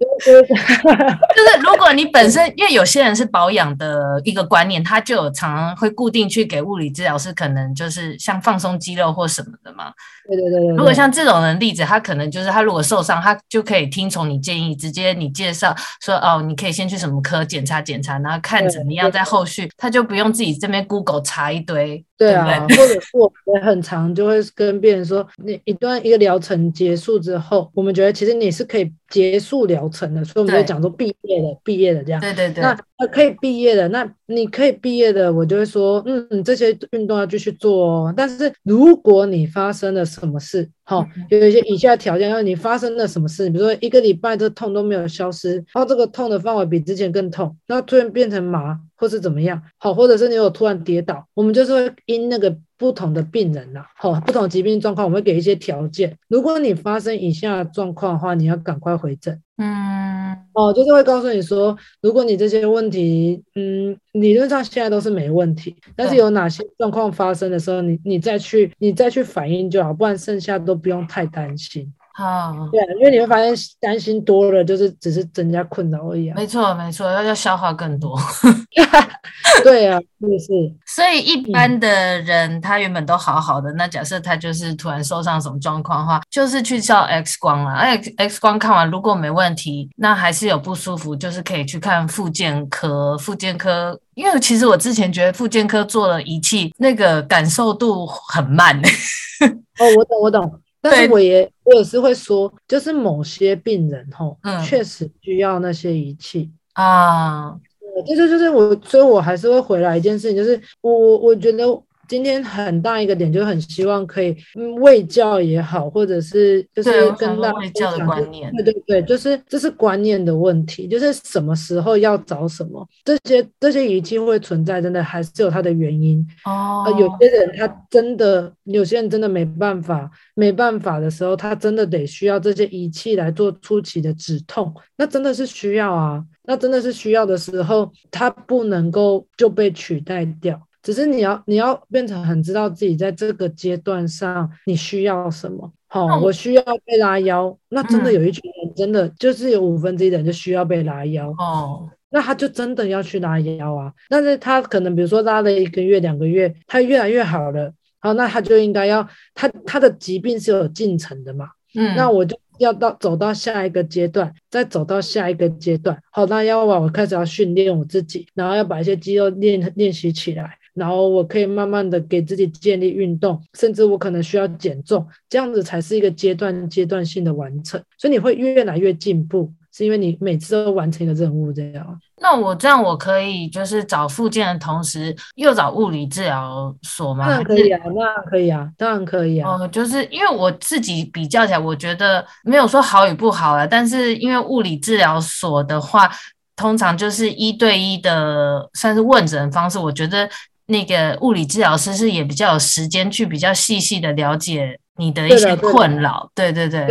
[0.24, 9.92] 就是如果你本身，因为有些人是保养的一个观念，他就有常常会固定去给物理治疗师，可能就是像放松肌肉或什么的嘛。
[10.26, 10.76] 对对对，对。
[10.76, 22.02] 如果像这种人例子，他可能就是他如果受伤，他就可以听从你建议，直接你介绍说哦，你可以先去什么科检查检查，然后看怎么样，在后续他就不用自己这边 Google 查一堆。
[22.20, 32.20] 对啊，对或者是我们也很常就会跟别人说，你一段一个疗程结束之后，我们觉得其实你是可以结束疗程的，所以我们就讲说毕业了，毕业了这样。
[32.20, 32.62] 对对对。
[32.62, 38.14] 那那可以毕业的，那你可以毕业的，我就会说，嗯，你这些运动要继续做哦。
[38.14, 48.78] 但是如果你发生了什么事，好，有一些以下条件，要你发生了什么事，比如说一个礼拜这痛都没有消失，然后这个痛的范围比之前更痛，那突然变成麻。
[49.00, 56.16] 或是怎么样好，或者是你有突然跌倒，我们就是会因那个不同的病人呐、啊，好，不同疾病状况，我们会给一些条件。
[56.28, 59.38] 如果你发生以下状况的话，你要赶快回诊。
[59.58, 71.92] 嗯，哦，就是会告诉你说，如果你这些问题，嗯，理论上现在都是没问题，但是有哪些状况发生的时候，你你再去你再去反应就好，不然剩下都不用太担心。
[72.20, 72.70] 啊，oh.
[72.70, 76.34] 对，因为你会发现担心多了，就是只是增加困扰而已啊。
[76.36, 78.18] 没错，没错，要要消化更多。
[79.64, 80.46] 对啊，就是。
[80.86, 87.72] 所以一般的人，嗯、他原本都好好的，那假设他就是突然受伤什么状况的话，就是去照 X 光了。
[87.72, 93.16] X X 光看完，如果没问题，那还是有不舒服，就是可以去看复健科。
[93.18, 98.78] 复健科，因为其实我之前觉得复健科做了仪器，那个感受度很慢。
[99.40, 100.60] 哦，我懂，我懂。
[100.80, 107.58] 但是我也我也是会说，就是某些病人吼，嗯，确实需要那些仪器啊。
[107.80, 111.64] 对，就是就是我，所以我还是会回来一件事情，就是我我我觉得。
[112.10, 114.36] 今天很大一个点，就很希望可以
[114.80, 126.84] 卫教也好，或者是就是跟大家卫教的观念，对对对，就是这是观念的问题，就是什么时候要找什么，这些这些仪器会存在，真的还是有它的原因哦。
[126.98, 140.60] 有些人他真的，有些人真的没办法，没办法的时候，他真的得需要这些仪器来做初期的止痛，那真的是需要啊，那真的是需要的时候，它不能够就被取代掉。
[140.82, 145.72] 只是你要，你要变成很知道自己在这个阶段上你需要什么。
[145.88, 151.30] 好、哦，我需要被拉腰，那真的有一群人真的就是有五分之一的人就需要被拉腰。
[151.30, 153.92] 哦，那他就真的要去拉腰啊。
[154.08, 157.72] 但是他可能比如说拉了一个月、两个月，他越来越好了。
[157.98, 161.48] 好，那他就应该要他他的疾病是有进程的嘛。
[161.74, 166.00] 嗯，那我就要到走到下一个阶段，再走到下一个阶段。
[166.12, 170.56] 好，那要往我开始要训练我自己，然后要把一些肌肉练练习起来。
[170.80, 177.78] 然后我可以慢慢的给自己建立运动，甚至我可能需要减重，这样子才是一个阶段阶段性的完成。
[177.98, 182.00] 所以你会越来越进步，是因为你每次都完成一个任务这样。
[182.22, 187.26] 那我这样我可以就是找复健的同时又找物理治疗所吗？
[187.26, 189.50] 当然可以啊，当然可以啊，当然可以啊。
[189.50, 193.66] 哦，就是因为我自己比较起来，我觉得没有说好与不好啊。
[193.66, 196.10] 但是因为物理治疗所的话，
[196.56, 200.26] 通常就是一对一的，算是问诊方式，我觉得。
[200.70, 206.86] 那个物理治疗师是也比较有时间去比较细细的了解你的一些困扰，对对对。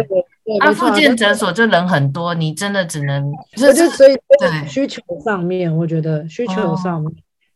[0.59, 7.11] 那复健诊所就人很多，你真的只能就是所以对需求上面，我觉得需求上面，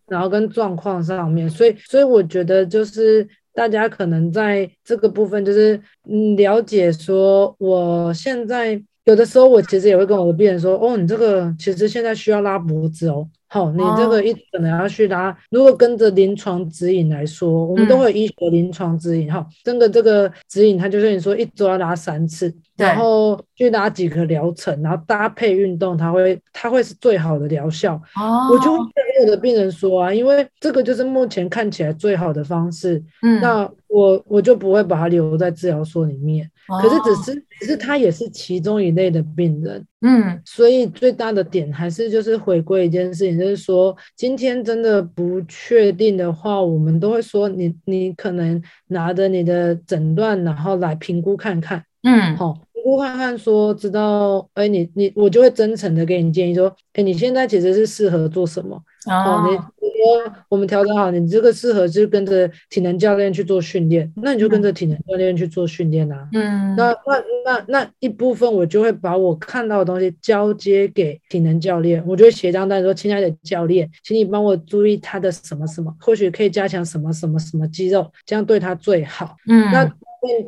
[0.08, 13.28] 然后跟状况上面，所以所以我觉得就是大家可能在这个部分就是嗯了解说，我现在有的时候我其实也会跟我的病人说，哦，你这个其实现在需要拉脖子哦。
[13.54, 15.38] 好，你这个一可能要去拉。
[15.52, 19.32] 如果跟着临床指引来说，我们都会有医学临床指引。
[19.32, 27.96] 哈，真的这个指引，它就是你说一周要拉三次，然后去拿几个疗程，然后搭配运动，它会它会是最好的疗效。
[28.16, 28.78] 哦，我就会
[29.18, 33.02] 跟我的病人说啊，因为这个就是目前看起来最好的方式。
[33.22, 36.50] 嗯，那我我就不会把它留在治疗所里面。
[36.82, 39.86] 可是只是只是他也是其中一类的病人。
[40.02, 43.38] 嗯，所以最大的点还是就是回归一件事情。
[43.38, 51.84] 就是说，今天真的不确定的话，我们都会说你你可能拿着你的诊断，然后来评估看看。
[52.04, 52.58] 嗯，好。
[52.84, 58.76] 多看看，说知道，哎，你你我就会真诚的给你建议，说，哎，你现在其实是适合做什么？
[59.08, 66.28] 哦，你说我们调整好，你这个适合就跟着体能教练去做训练，那你就跟着体能教练去做训练啊。
[66.34, 79.38] 嗯，那那那那一部分，我就会把我看到的东西交接给体能教练，我就会写张单说，亲爱的教练，请你帮我注意他的什么什么，或许可以加强什么什么什么肌肉，这样对他最好。
[79.48, 79.90] 嗯，那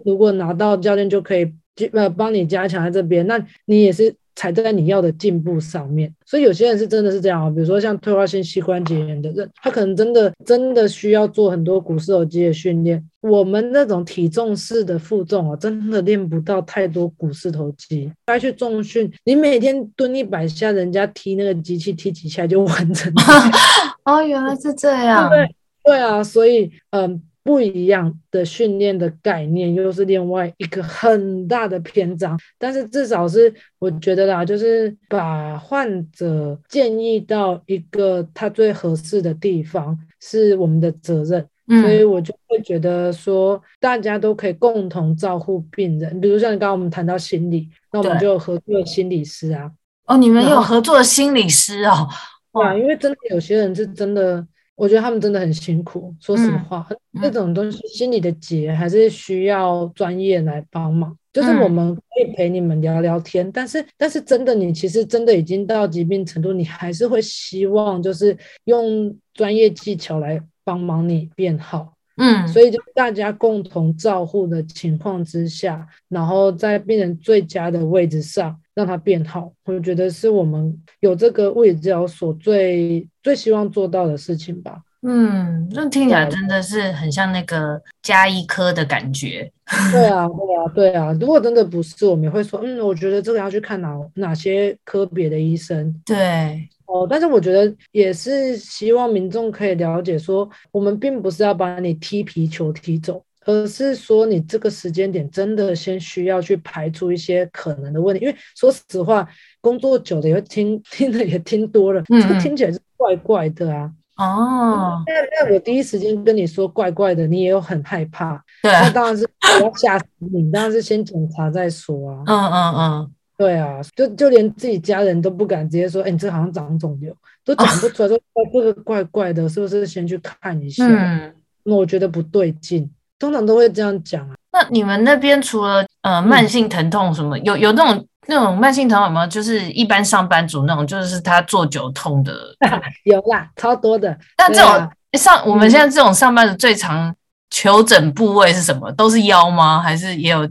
[0.05, 1.53] 如果拿到教练就可以。
[1.91, 6.09] 呃，帮你加强在这边，那你也是踩在你要的进步上面。
[6.25, 13.05] 所以有些人是真的是这样啊，比如说像退化性膝关节炎的人，他可能真的真的需要做很多股四头肌的训练。
[13.19, 18.09] 我们那种体重式的负重啊，真的练不到太多股四头肌。
[18.25, 23.21] 该去重训，你每天蹲一百下，人家踢那个机器踢几下就完成了。
[24.05, 25.27] 哦，原来是这样。
[25.35, 25.53] 对
[25.83, 27.01] 对啊，所以嗯。
[27.11, 32.35] 呃不一样的训练的概念，又是另外一个很大的篇章。
[32.57, 41.47] 但是至少是我觉得啦，就是把患者建议到一个他最合适的地方，是我们的责任。
[41.67, 46.19] 嗯，所以我就会觉得说，大家都可以共同照顾病人。
[46.19, 49.71] 比如像刚刚我们谈到心理，那我们就有合作的心理师啊。
[50.07, 52.09] 哦，你们有合作的心理师哦。
[52.51, 54.43] 对啊，因为真的有些人是真的。
[54.75, 61.11] 我觉得他们真的很辛苦，说实话，嗯、这种东西心理的结还是需要专业来帮忙。
[61.11, 71.94] 嗯、就是我们可以陪你们聊聊天，但是但是真的，你其实真的已经到疾病程度，你还是会希望就是用专业技巧来帮忙你变好。
[72.17, 84.81] 嗯，所以就大家共同照护的情况之下，然后在病人最佳的位置上让他变好，我觉得是我们有这个物理治疗所最最希望做到的事情吧。
[85.07, 89.51] 嗯，那听起来真的是很像那个加医科的感觉。
[89.91, 91.11] 对啊，对啊，对啊。
[91.19, 95.93] 如果真的不是，我们也会说，嗯，我觉得这个要去看哪哪些科别的医生。
[96.05, 96.67] 对。
[96.85, 108.23] 哦，但是我觉得也是希望民众可以了解说，我们并不是要把你踢皮球踢走，而是说你这个时间点真的先需要去排除一些可能的问题。
[108.23, 109.27] 因为说实话，
[109.61, 113.91] 工作久了也会听 听的也听多了， 这个听起来是怪怪的啊。
[114.17, 115.13] 哦，那
[115.45, 118.41] 那我第一时间跟你说怪怪的，你也有很害怕。
[118.63, 122.23] 对，那当然是不要吓死你，当然是先检查再说啊。
[122.25, 123.11] 嗯嗯嗯。
[123.37, 127.13] 对啊，就就连自己家人都不敢直接说，哎，你这好像长肿瘤，
[127.43, 128.19] 都讲不出来， 说
[128.53, 130.85] 这个怪怪的，是不是先去看一下？
[130.87, 131.33] 嗯，
[131.63, 134.35] 那我觉得不对劲，通常都会这样讲啊。
[134.53, 139.27] 那你们那边除了呃慢性疼痛什么，嗯、有有那种那种慢性疼痛吗？
[139.27, 142.33] 就是一般上班族那种，就是他坐久痛的。
[143.03, 144.17] 有啦，超多的。
[144.37, 147.13] 但这种、啊、上我们现在这种上班族最常
[147.49, 148.89] 求诊部位是什么？
[148.93, 149.81] 都是腰吗？
[149.81, 150.47] 还是也有？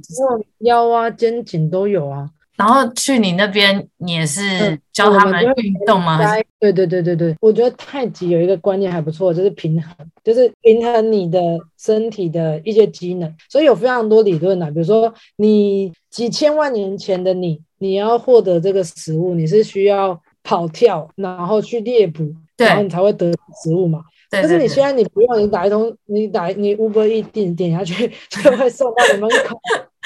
[0.58, 2.28] 腰啊，肩颈都有啊。
[2.56, 6.18] 然后去你那边，你也是教他们运动吗？
[6.60, 9.92] 对对对对对，我觉得太极有一个观念还不错，就是平衡，
[10.22, 11.40] 就是平衡你的
[11.76, 13.34] 身体的一些机能。
[13.50, 23.32] 所以有非常多理论啊，比如说你几千万年前的你，你要获得这个食物，你是需要跑跳，然后去猎捕，然后你才会得
[23.62, 24.00] 食物嘛。
[24.30, 29.60] 对对对，但是你现在你不用，你打一通，你打你 Uber Eats 点点下去， 就会送到你门口。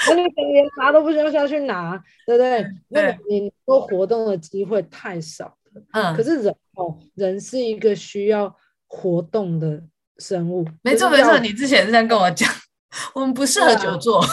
[0.07, 0.23] 那你
[0.53, 2.65] 连拿都不需要下去拿，对不对？
[2.89, 5.83] 那你多活动的机会太少了。
[5.93, 6.17] 嗯。
[6.17, 8.55] 可是人哦，人是一个需要
[8.87, 9.83] 活动的
[10.19, 10.65] 生物。
[10.83, 12.49] 没错没错，你之前是这样跟我讲，
[13.15, 14.21] 我们不适合久坐。
[14.21, 14.27] 啊、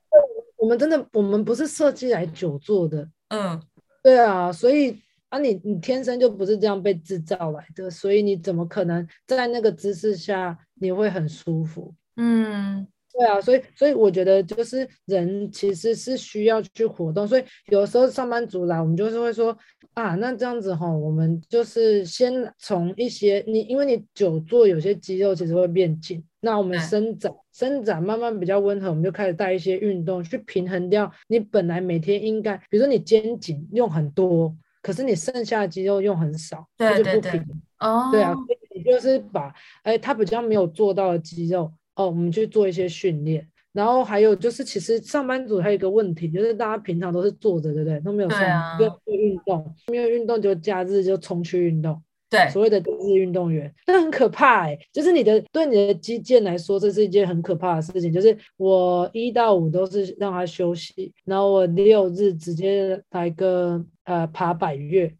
[0.56, 3.06] 我们真的，我们不是设计来久坐的。
[3.28, 3.60] 嗯。
[4.02, 4.98] 对啊，所以
[5.28, 11.94] 啊你，你你天生就不是这样被制造来的，所以你怎么可能在那个姿势下你会很舒服？
[12.16, 12.86] 嗯。
[13.14, 19.56] 对啊，所以所以我觉得就是人其实是需要去活动，所以有时候上班族来，我们就是会说
[19.94, 37.62] 啊，那这样子哈，我们就是先从一些你，因为你久坐，有些肌肉其实会变紧，那我们伸展伸展慢慢比较温和，我们就开始带一些运动去平衡掉你本来每天应该，比如说你肩颈用很多，可是你剩下的肌肉用很少，对对对，就不平衡。
[37.80, 38.34] 哦，对啊，
[38.74, 39.52] 你就是把
[39.82, 41.70] 哎他比较没有做到的肌肉。
[41.94, 48.00] 哦，我们去做一些训练，然后还有就是，其实上班族还有一个问题，就是大家平常都是坐着，对不对？
[48.00, 58.10] 都没有上，没有运动，没有运动就假日就冲去运动，对，所谓的假日运动员，那很可怕哎，就是你的对你的肌腱来说，这是一件很可怕的事情。
[58.12, 65.14] 就是我一到五都是让他休息，然后我六日直接来个呃爬百岳，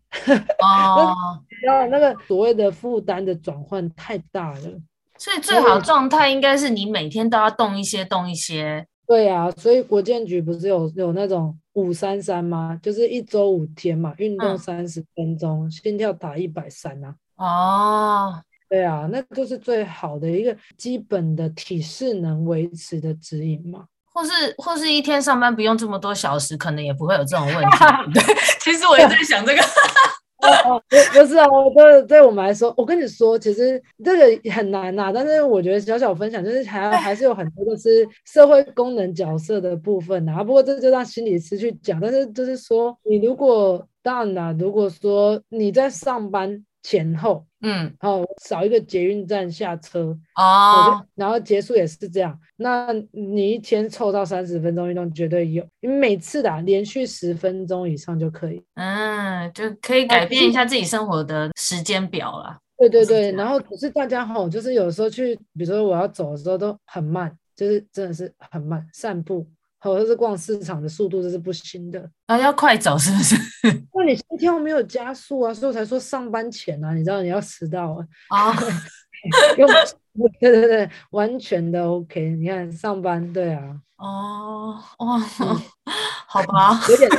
[0.58, 1.14] 哦，
[1.62, 4.80] 然 后那个所谓的负担的转换太大了。
[5.22, 8.84] 所以最好状态应该是你每天都要动一些，动一些。
[9.06, 12.76] 对啊，所以国建局不是有有那种五三三吗？
[12.82, 17.14] 就是一周五天嘛，运动三十分钟，嗯、心跳打一百三啊。
[17.36, 23.84] 哦，对啊，那就是最好的一个基本的体适能维持的指引嘛。
[24.12, 27.78] 或是或是一天上班不用这么多小时，可能也不会有这种问题。
[28.12, 28.22] 对，
[28.60, 29.62] 其实我也在想这个。
[30.42, 35.12] 哦，不不是啊，对对我们来说，我跟你说，其实这个很难呐、啊。
[35.12, 40.44] 但是我觉得小小分享，就是还还是有很多就是社会功能角色的部分呐、啊。
[40.44, 42.00] 不过这就让心理师去讲。
[42.00, 46.64] 但是就是说，你如果当然啦，如果说你在上班。
[46.84, 52.38] 前后，嗯，好，少一个捷运站下车哦，然后结束也是这样。
[52.56, 62.58] 那你一天凑到三十分钟运动绝对有，你每次的、啊、连续十分钟以上就可以，嗯，就可以改变一下自己生活的时间表了。
[62.78, 69.46] 对对对，然后可是大家吼，就是有时候去，比如说我要走的时候都很慢，就是真的是很慢散步。
[69.82, 73.34] 或者是逛市场的速度这是不行的啊，要快走是不是？
[73.94, 78.06] 那你心跳没有加速啊，所以我才说上班前啊，你知道你要迟到啊。
[78.30, 78.54] 啊，
[79.56, 79.68] 用
[80.40, 82.20] 对对对，完全的 OK。
[82.36, 83.62] 你看上班对啊。
[83.96, 85.20] 哦哦，
[86.26, 86.80] 好吧。
[86.90, 87.10] 有点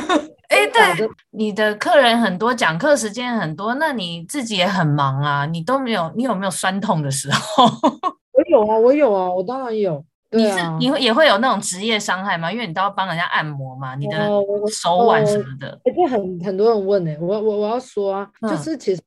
[0.48, 7.64] 哎，对，你的客人很多，讲课时间很多，那你自己也很忙啊，你都没有，你有没有酸痛的时候？
[7.64, 10.04] 我有啊，我有啊，我当然有。
[10.36, 12.52] 你是你会也会有那种职业伤害吗？
[12.52, 14.28] 因为你都要帮人家按摩嘛，你的
[14.70, 15.68] 手腕什么的。
[15.84, 19.02] 哎、哦，这很很多人问呢、欸，我我我要说啊，嗯、就是其实，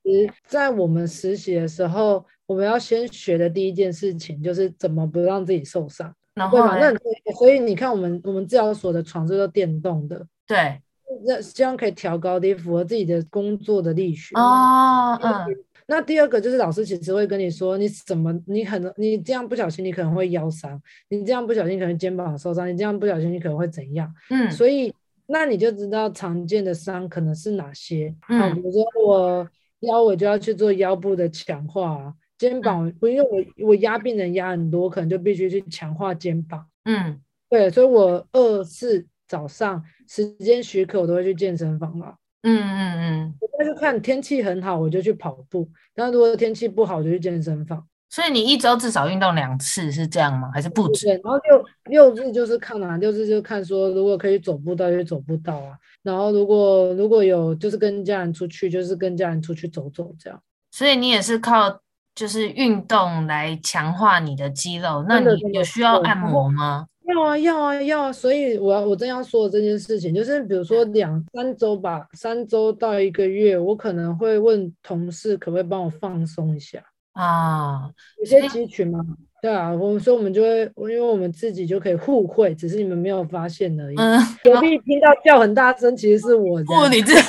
[0.48, 6.94] 在我们实习的时候，我们要先学的第一件事情就是怎么不让自己受伤，然后那
[7.34, 10.82] 所以你看，我们我们治疗所的床是都电动的，对，
[11.26, 15.46] 那这样可以调高低，符合自己的工作的力学哦，嗯。
[15.88, 20.80] 那第二个就是老师其实会跟你说，你怎么你可能你这样不小心你可能会腰伤，
[21.10, 24.14] 你这样不小心可能肩膀受伤，你这样不小心你可能会怎样？
[24.30, 24.94] 嗯，所以
[25.28, 28.14] 那你就知道常见的伤可能是哪些。
[28.30, 36.66] 嗯，比如说我腰我就要去做腰部的强化，肩膀我因为我我压病人压很多，可能就必须去强化肩膀。
[36.84, 42.16] 嗯，对，所以我二四早上时间许可我都会去健身房了。
[42.50, 47.86] 嗯嗯嗯，那就看天气很好，我就去跑步；那如果天气不好，就去健身房。
[48.10, 50.50] 所以你一周至少运动两次，是这样吗？
[50.54, 51.08] 还是不止？
[51.08, 55.78] 对，然后六六日就是看啊，六日就看说，如果可以走步道就走步道啊。
[56.04, 60.42] 然后如果如果有就是跟家人出去，就是跟家人出去走走这样。
[60.72, 61.82] 所以你也是靠
[62.16, 65.04] 就是运动来强化你的肌肉。
[65.10, 66.88] 那你有需要按摩吗？
[67.08, 76.84] 要啊要啊要啊，所以我要我正要说的这件事情，就是比如说两三周吧，三周到一个月，我可能会问同事可不可以帮我放松一下
[77.14, 77.90] 啊，
[78.20, 79.00] 有些集群嘛，
[79.42, 83.96] 对啊，我们说我们就会，因为我们自己就可以互惠，只是你们没有发现而已。
[83.96, 87.24] 嗯，隔壁听到叫很大声，其实是我物理治疗，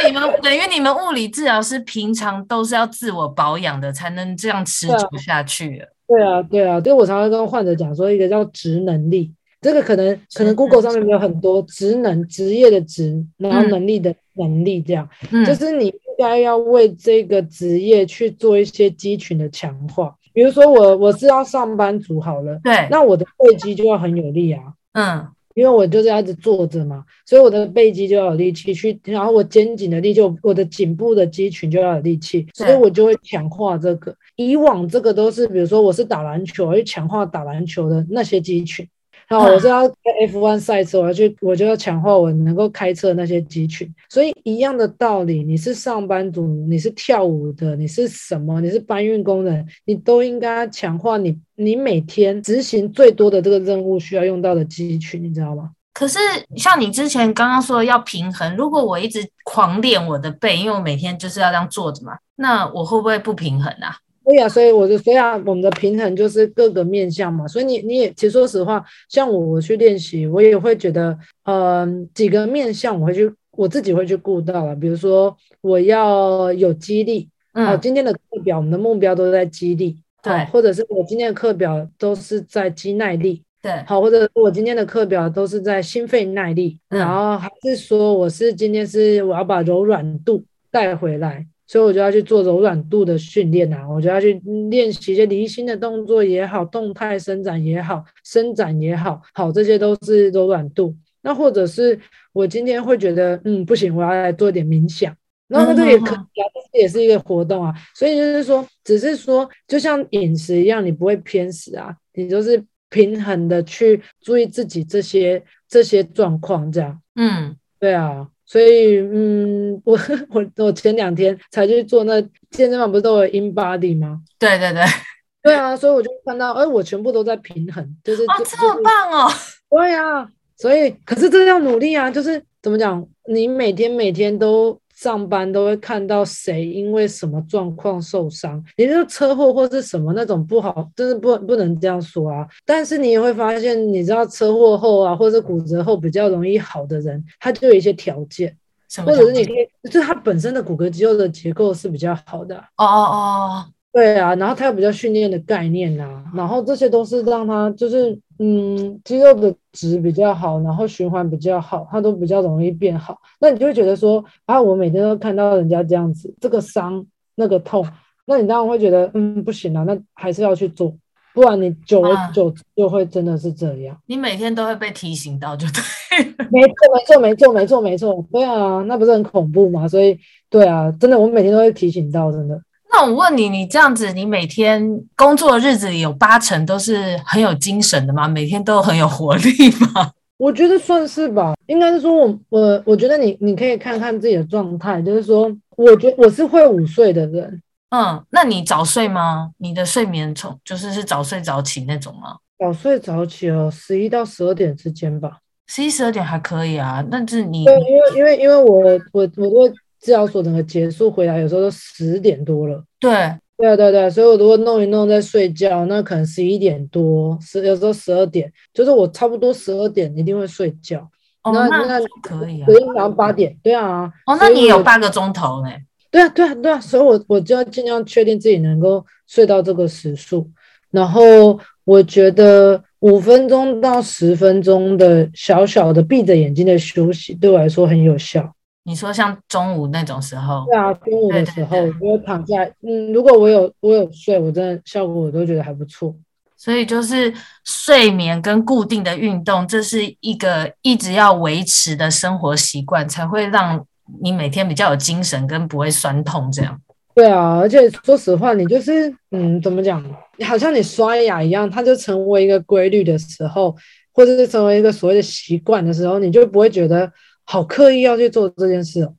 [0.00, 5.84] 那你们等于你们物理治疗师平常都是要自我保养的，才能这样持久下去。
[6.08, 20.14] 对啊，对啊，对我常常跟患者讲说，一个叫职能力，这个可能可能 Google 上面没有很多职能职业的职，然后能力的能力，这样，嗯、就是你应该要为这个职业去做一些肌群的强化。
[20.32, 25.28] 比如说我我是要上班族好了，对，那我的背肌就要很有力啊，嗯。
[25.56, 34.14] 因为我就是要一直坐着嘛，所以我的背肌就要有力气去，然后我肩颈的力就我的颈部的肌群就要有力气，所以我就会强化这个。
[34.36, 38.86] 以往这个都是，比如说我是打篮球，我会强化打篮球的那些肌群。
[39.28, 39.88] 然后我是要
[40.28, 43.92] F1 赛车，我要去，我就要强化我能够开车的那些肌群。
[44.08, 48.60] 所以一样的道理，你是上班族，你是跳舞的，你是什么？
[48.60, 55.70] 你是搬运工人，你都应该强化你你每天执行最多的这个任务需要用到的肌群，你知道吗？
[55.92, 56.18] 可是
[56.56, 63.96] 像你之前刚刚说的要平衡，如果我一直狂练我的背，因为我每天就是要这样坐着嘛，那我会不会不平衡啊？
[64.28, 67.46] 对呀，所以我就所以啊，我们的平衡就是各个面向嘛。
[67.46, 74.74] 所以你你也其实说实话，像我我去练习，我也会觉得，嗯、呃，几个面向我会去我自己会去顾到了。
[74.74, 91.46] 比如说我要有激励，嗯，好，今天的课表我们的目标都在激励，对，或者是我今天的课表都是在肌耐力，对，好，或者我今天的课表都是在心肺耐力，嗯、然后还是说我是今天是我要把柔软度带回来。
[91.66, 94.40] 所以我就要去做柔软度的训练呐，我就要去
[94.70, 100.94] 练习一些离心的动作也好，动态伸展也好，伸展也好，好，这些都是柔软度。
[101.22, 101.98] 那或者是
[102.32, 105.12] 我今天会觉得，嗯，不行，我要来做一点冥想，
[105.48, 107.74] 然后那个也可以啊，这也是一个活动啊。
[107.96, 117.02] 所以就是说，只是说，就像饮食一样，你不会偏食啊，你就是平衡的去注意自己这些这些状况，这样。
[117.16, 118.28] 嗯，对啊。
[118.46, 119.98] 所以，嗯，我
[120.30, 122.20] 我我前两天才去做那
[122.50, 124.20] 健身房，不是都有 InBody 吗？
[124.38, 124.82] 对对对，
[125.42, 125.76] 对啊。
[125.76, 129.30] 所以我就看到，哎，我全部都在平衡，就是哦，这么棒哦。
[129.68, 130.28] 对啊。
[130.58, 132.10] 所以，可是这要努力啊！
[132.10, 142.46] 就是怎么讲，你每天每天都上班，都会看到谁因为什么状况受伤，也就是车祸或是什么那种不好，就是不不能这样说啊。
[142.64, 148.56] 但是你也会发现，你知道车祸后啊，或者骨折后比较容易好的人，他就有一些条件，
[149.04, 152.56] 或者是你可以，就是他本身的骨骼肌肉的结构是比较好的。
[152.56, 153.66] 哦哦哦。
[153.92, 163.18] 对啊，然后他有比较训练的概念啊，然后这些都是让他就是嗯肌肉的值比较好，然后循环比较好，它都比较容易变好。
[163.40, 167.86] 那你就会觉得说啊，我每天都看到人家这样子，这个伤那个痛，
[168.26, 170.94] 那你当然会觉得嗯不行啊，那还是要去做，
[171.34, 173.94] 不然你久而久之就会真的是这样。
[173.94, 175.82] 啊、你每天都会被提醒到，就对。
[176.50, 178.26] 没错，没错，没错，没错，没错。
[178.32, 179.86] 对啊，那不是很恐怖吗？
[179.86, 180.18] 所以
[180.48, 182.58] 对啊，真的，我每天都会提醒到，真的。
[182.98, 184.82] 那我问你，你这样子，你每天
[185.14, 188.26] 工作的日子里有八成都是很有精神的吗？
[188.26, 189.50] 每天都很有活力
[189.94, 190.12] 吗？
[190.38, 197.62] 我觉得算是吧，应该是说我我我觉得你你可以看看自己的状态，就是说，我觉得我是会午睡的人。
[197.90, 199.50] 嗯，那你早睡吗？
[199.58, 202.38] 你的睡眠从就是是早睡早起那种吗？
[202.58, 205.40] 早睡早起哦，十一到十二点之间吧。
[205.66, 209.70] 十一十二点还可以啊，但是你对，因为因为因为我我我我。
[210.06, 212.80] 治疗所整个结束回来，有时候都十点多了。
[213.00, 213.10] 对，
[213.56, 221.00] 对啊，对对，所以我如果弄一弄再睡觉，那可能十一点多，十有时候十二点，就是我差不多十二点一定会睡觉。
[221.42, 222.66] 哦，那那可以啊。
[222.68, 224.04] 隔天早上八点，对啊。
[224.26, 225.82] 哦，那你有半个钟头嘞？
[226.08, 230.48] 对啊，对啊，对啊，所以我我就要尽量确定自己能够睡到这个时数，
[230.92, 238.54] 然后我觉得五分钟到十分钟的小小的闭着眼睛的休息，对我来说很有效。
[238.86, 246.14] 你说像中午那种时候，对啊，中午的时候，我躺在，嗯，如果我有我有睡，我真的效果我都觉得还不错。
[246.56, 247.34] 所以就是
[247.64, 253.84] 睡眠跟固定的运动，这是一个一直要维持的生活习惯，才会让
[254.22, 256.80] 你每天比较有精神跟不会酸痛这样。
[257.12, 260.00] 对啊，而且说实话，你就是嗯，怎么讲，
[260.46, 263.74] 好像你刷牙一样，它就成为一个规律的时候，
[264.12, 267.10] 或者是成为一个所谓的习惯的时候，你就不会觉得。
[267.46, 269.14] 好刻意要去做这件事哦，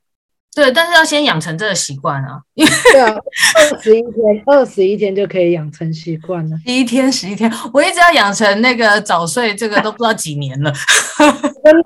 [0.54, 2.42] 对，但是要先养成这个习惯啊。
[2.56, 3.16] 对啊，
[3.56, 6.58] 二十一天， 二十一天就可以养成习惯了。
[6.66, 10.74] 第一天，十一天，我一直要养成那个早睡，这个都不知道几年了。
[11.64, 11.84] 真的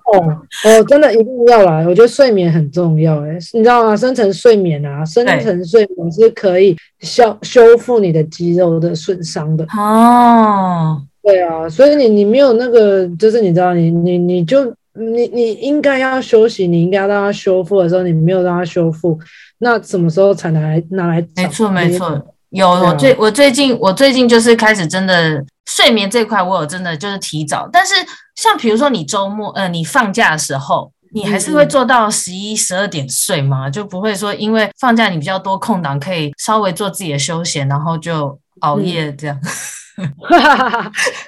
[0.64, 1.86] 我，真的一定要来。
[1.86, 3.96] 我觉得睡眠很重要，哎，你知道吗？
[3.96, 9.64] 深层睡眠啊，深层睡眠是可以消修复你的肌肉的损伤的。
[9.78, 14.74] 哦，对啊，所以你你没有那个，就是你知道，你你你就。
[14.94, 19.18] 你你应该要休息，你应该要让它修复的时候，你没有让它修复，
[19.60, 21.26] 那什么时候才拿来拿来？
[21.36, 27.70] 没错没错，有我最我最近我最近就是开始真的睡眠这块，我有真的就是提早。
[27.72, 27.94] 但是
[28.36, 33.70] 像比如说你周末呃你放假的时候，你还是会做到十一十二点睡吗？
[33.70, 39.39] 就不会说因为放假你比较多空档，可以稍微做自己的休闲，然后就熬夜这样。
[39.98, 40.10] 嗯、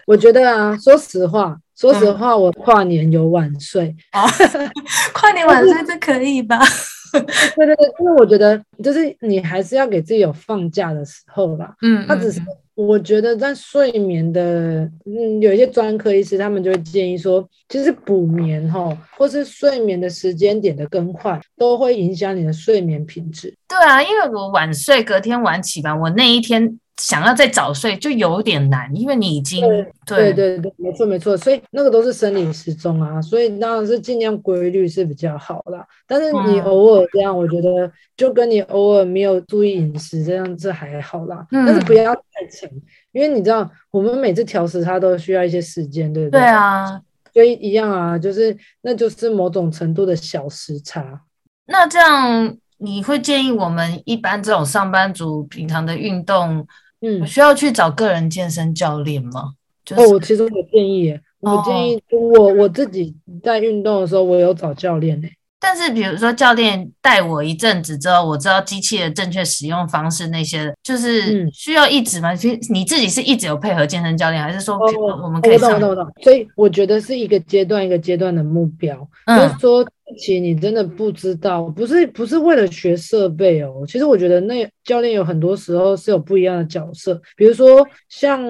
[0.08, 1.58] 我觉得啊，说实话。
[1.76, 3.96] 说实话，我跨年有晚睡
[5.14, 6.60] 跨年晚睡这可以吧？
[7.14, 11.74] 对对对，因为我觉得就是你还是要给自己有放假的时候啦。
[11.82, 12.42] 嗯，他只是
[12.74, 23.54] 我觉得在睡眠的，嗯，有一些专科医师他们就会建议说，其实补眠哈，或是睡眠的时间点的更换，都会影响你的睡眠品质。
[23.68, 26.80] 对啊，因为我晚睡，隔天晚起吧，我那一天。
[26.98, 29.62] 想要再早睡就有点难，因为你已经
[30.06, 35.84] 对对对对，没错没错，所以那个都是生理时钟啊，所以当然是尽量规律是比较好啦。
[36.08, 41.46] 但是你偶尔这样，我觉得就跟你偶尔没有注意饮食这样子还好啦。
[41.52, 42.22] 嗯，但是不要太
[42.52, 42.70] 勤，
[43.12, 46.42] 因为你知道我们每次调时差都需要一些时间，对不对？
[46.42, 47.02] 对啊，
[47.34, 51.22] 所以一样啊，就是那就是某种程度的小时差。
[51.66, 56.68] 那这样你会建议我们一般这种上班族平常的运动？
[57.06, 59.52] 嗯，需要去找个人健身教练吗？
[59.84, 65.28] 就是、哦，我其实我建议，我建议我我自己在运动的时候，我有找教练呢。
[65.60, 72.34] 但是比如说教练带我一阵子之后，我知道机器的正确使用方式那些，就是需要一直吗？
[72.34, 75.72] 其实你自己是一直有配合健身教练，还是说我们可以上？
[75.72, 76.24] 哦、我懂我懂我懂。
[76.24, 79.86] 所以我觉得是一个阶段一个阶段的目标，嗯、就是说。
[80.16, 83.84] 期你真的不知道，不是不是为了学设备哦。
[83.88, 88.44] 其实我觉得那教练有很多时候是有不一样的角色，比如说像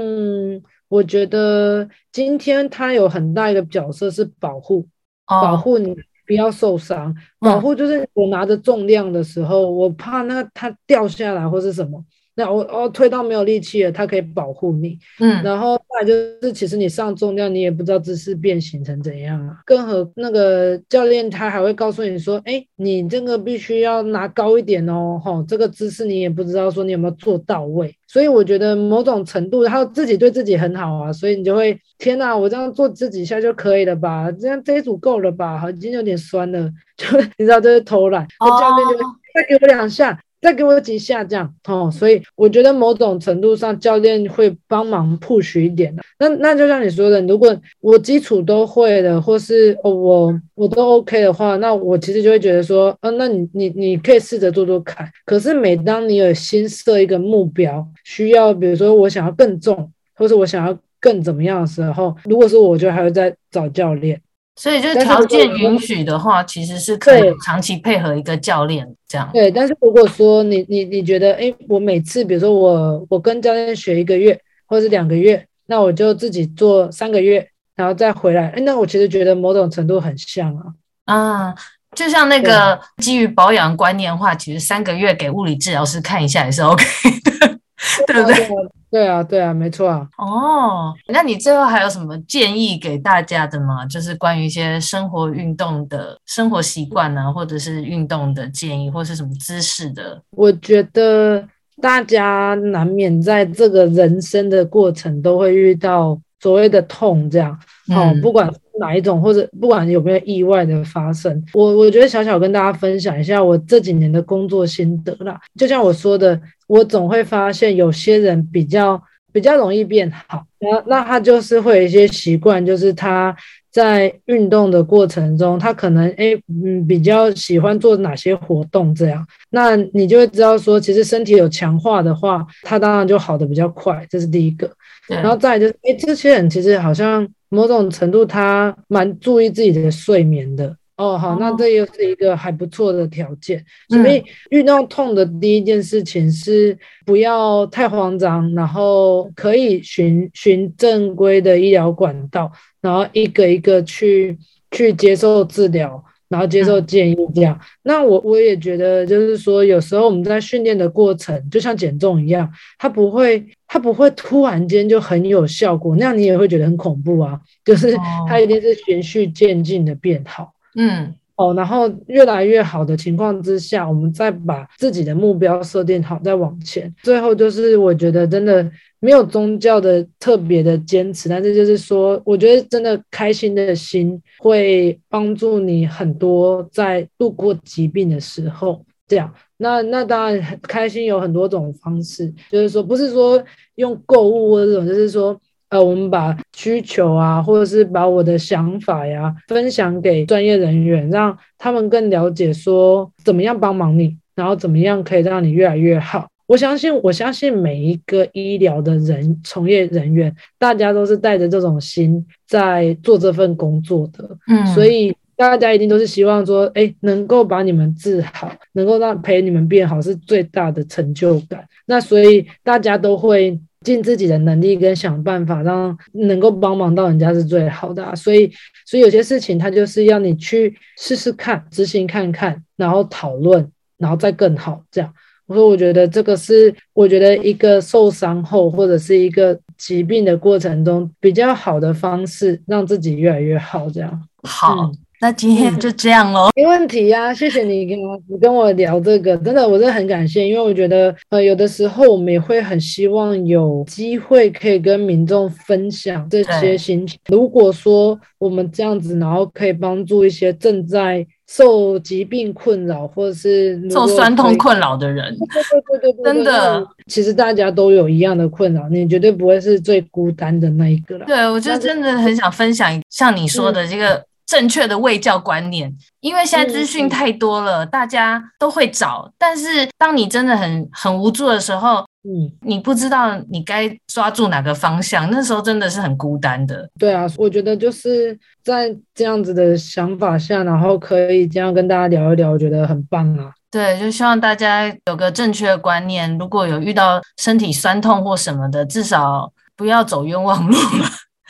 [0.87, 4.87] 我觉得今天他有很大一个角色是保护，
[5.27, 5.95] 哦、保护你
[6.27, 12.03] 不要受伤，保护就是我拿着重量的时候，嗯、我怕那个它掉下来或是什么。
[12.35, 19.57] 那我哦推到没有力气了，它可以保护你，嗯，然后再来就是其实你上重量，你也不知道姿势变形成怎样啊。
[19.65, 27.95] 更何那个教练他还会告诉你说，哎，你这个必须要拿高一点哦，吼，这个姿势你也不知道说你有没有做到位。
[28.07, 34.31] 所以我觉得某种程度他自己对自己很好啊，所以你就会天哪，我这样做这几下就可以了吧？
[34.31, 35.57] 这样这一组够了吧？
[35.57, 37.07] 好，已经有点酸了， 就
[37.37, 39.03] 你知道这是偷懒，那教练就会
[39.33, 40.19] 再给我两下。
[40.43, 46.03] 再给我几下这样哦，所以我觉得某种程度上教练会帮忙 push 一点的。
[46.19, 55.09] 那那就像你说的，如果我基础都会的，或是哦我我都 OK 的话，那我其实就会觉得说，嗯、那你你你可以试着做做看。
[55.25, 64.19] 可是每当你有新设一个目标，需要比如说我想要更重，或是我想要更怎么样的时候，如果是我，就还会再找教练。
[64.55, 69.29] 所以就是条件允许的话，其实是可以长期配合一个教练这样。
[69.33, 78.49] 对，但是如果说你你你觉得，哎，我每次比如说我我跟教练学一个月或者是两个月，那我就自己做三个月，然后再回来。
[78.49, 80.63] 哎，那我其实觉得某种程度很像啊。
[81.05, 81.55] 啊，
[81.95, 86.85] 就像那个基于保养观念的话，其实三个月给物理治疗师看一下也是 OK
[87.23, 87.59] 的，
[88.05, 88.47] 对不对？
[88.93, 90.07] 对啊，对啊，没错啊。
[90.19, 93.83] 哦，那你最后还有什么建议给大家的吗？
[93.87, 100.21] 就是关于一些生活运动的生活习惯呢、啊，或者是运动的建议，或是什么姿势的？
[100.29, 101.43] 我觉得
[101.81, 107.59] 大家难免在这个人生的过程都会遇到所谓的痛，这样。
[107.91, 108.47] 好、不管
[108.79, 115.39] 哪一种，或者不管有没有意外的发生，我我觉得小小跟大家分享一下我这几年的工作心得啦。
[115.57, 116.39] 就像我说的。
[116.67, 118.99] 我总会发现有些人比较
[119.31, 123.35] 比较容易变好，那那他就是会有一些习惯，就是他
[123.69, 134.71] 在运动的过程中，他可能诶嗯比较喜欢做哪些活动这样，那你就会知道说，其实身体有强化的话，他当然就好的比较快，这是第一个。
[135.07, 140.75] 然后再就是，诶这些人其实好像某种程度他蛮注意自己的睡眠的。
[140.95, 143.63] 哦，好，那这又是一个还不错的条件。
[143.89, 154.37] 所以遇到痛的第一件事情是不要太慌张，然后可以循循正规的医疗管道，然后一个一个去
[154.69, 157.59] 去接受治疗，然后接受建议这样。
[157.81, 162.47] 那我我也觉得，就是说有时候我们在训练的过程，就像减重一样，
[162.77, 163.43] 它不会
[163.73, 167.41] 它不会突然间就很有效果，那样你也会觉得很恐怖啊。
[167.65, 167.91] 就是
[168.27, 170.53] 它一定是循序渐进的变好。
[170.75, 176.93] 嗯，哦，然后越来越好的情况之下，我们再把自己的目标设定好，再往前。
[177.01, 188.85] 最后就是，我觉得真的没有宗教的特别的坚持，但是就是说，我觉得真的开心的心会帮助你很多，在度过疾病的时候。
[189.05, 189.31] 这样，
[189.63, 193.43] 那那当然很开心有很多种方式，就是说不是说
[193.75, 195.35] 用购物或者这种，就是说。
[195.69, 206.27] 呃，我们把需求啊，或者是把我的想法呀，分享给专业人员，让他们更了解说怎么样帮忙你，然后怎么样可以让你越来越好。
[206.45, 214.29] 我相信，我相信每一个医疗的人从业人员，大家都是带着这种心在做这份工作的。
[214.47, 215.11] 嗯，所以
[215.49, 221.63] 大家一定都是希望说，哎，能够把你们治好，能够让陪你们变好，是最大的成就感。
[221.85, 223.59] 那所以大家都会。
[223.83, 228.15] 尽自己的能力跟想办法，让能够帮忙到人家是最好的啊。
[228.15, 228.49] 所以，
[228.85, 234.81] 所以有些事情他就是要你去试试看，执行看看，然后讨论，然后再更好。
[234.89, 235.13] 这样，
[235.47, 243.89] 我说，我觉得这个是我觉得一个受伤后或者是一个疾病的过程中比较好的方式，让自己越来越好。
[243.89, 244.93] 这样，好。
[245.23, 257.17] 嗯那今天就这样喽，没问题呀、啊，谢谢你跟我你跟我聊这个，真的我真的很感谢，因为我觉得呃有的时候我们也会很希望有机会可以跟民众分享这些心情。
[257.29, 271.25] 如果说我们这样子，然后可以帮助一些正在受疾病困扰或者是受酸痛困扰的人，对对对对对，真的，其实大家都有一样的困扰，你绝对不会是最孤单的那一个了。
[271.25, 274.21] 对，我就真的很想分享，像你说的这个。
[274.45, 279.31] 正确的卫教观念，因为现在资讯太多了，大家都会找。
[279.37, 286.89] 但是当你真的很很无助的时候，嗯，你不知道你该抓住哪个方向，那时候真的是很孤单的。
[286.99, 293.51] 对啊，我觉得就是在这样子的想法下，然后可以这样跟大家聊一聊，我觉得很棒啊。
[293.71, 301.05] 对，就希望大家有个正确的观念，如果有遇到身体酸痛或什么的，至少不要走冤枉路了。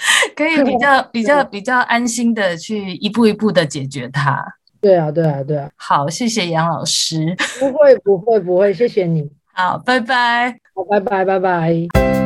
[0.36, 4.44] 可以比较 比较比较安心的去一步一步的解决它。
[4.82, 5.70] 对啊，对啊，对啊。
[5.78, 7.36] 好，谢谢杨老师。
[7.60, 9.30] 不会，不会，不会，谢谢你。
[9.54, 10.52] 好，拜拜。
[10.76, 12.23] 好，拜拜，拜拜。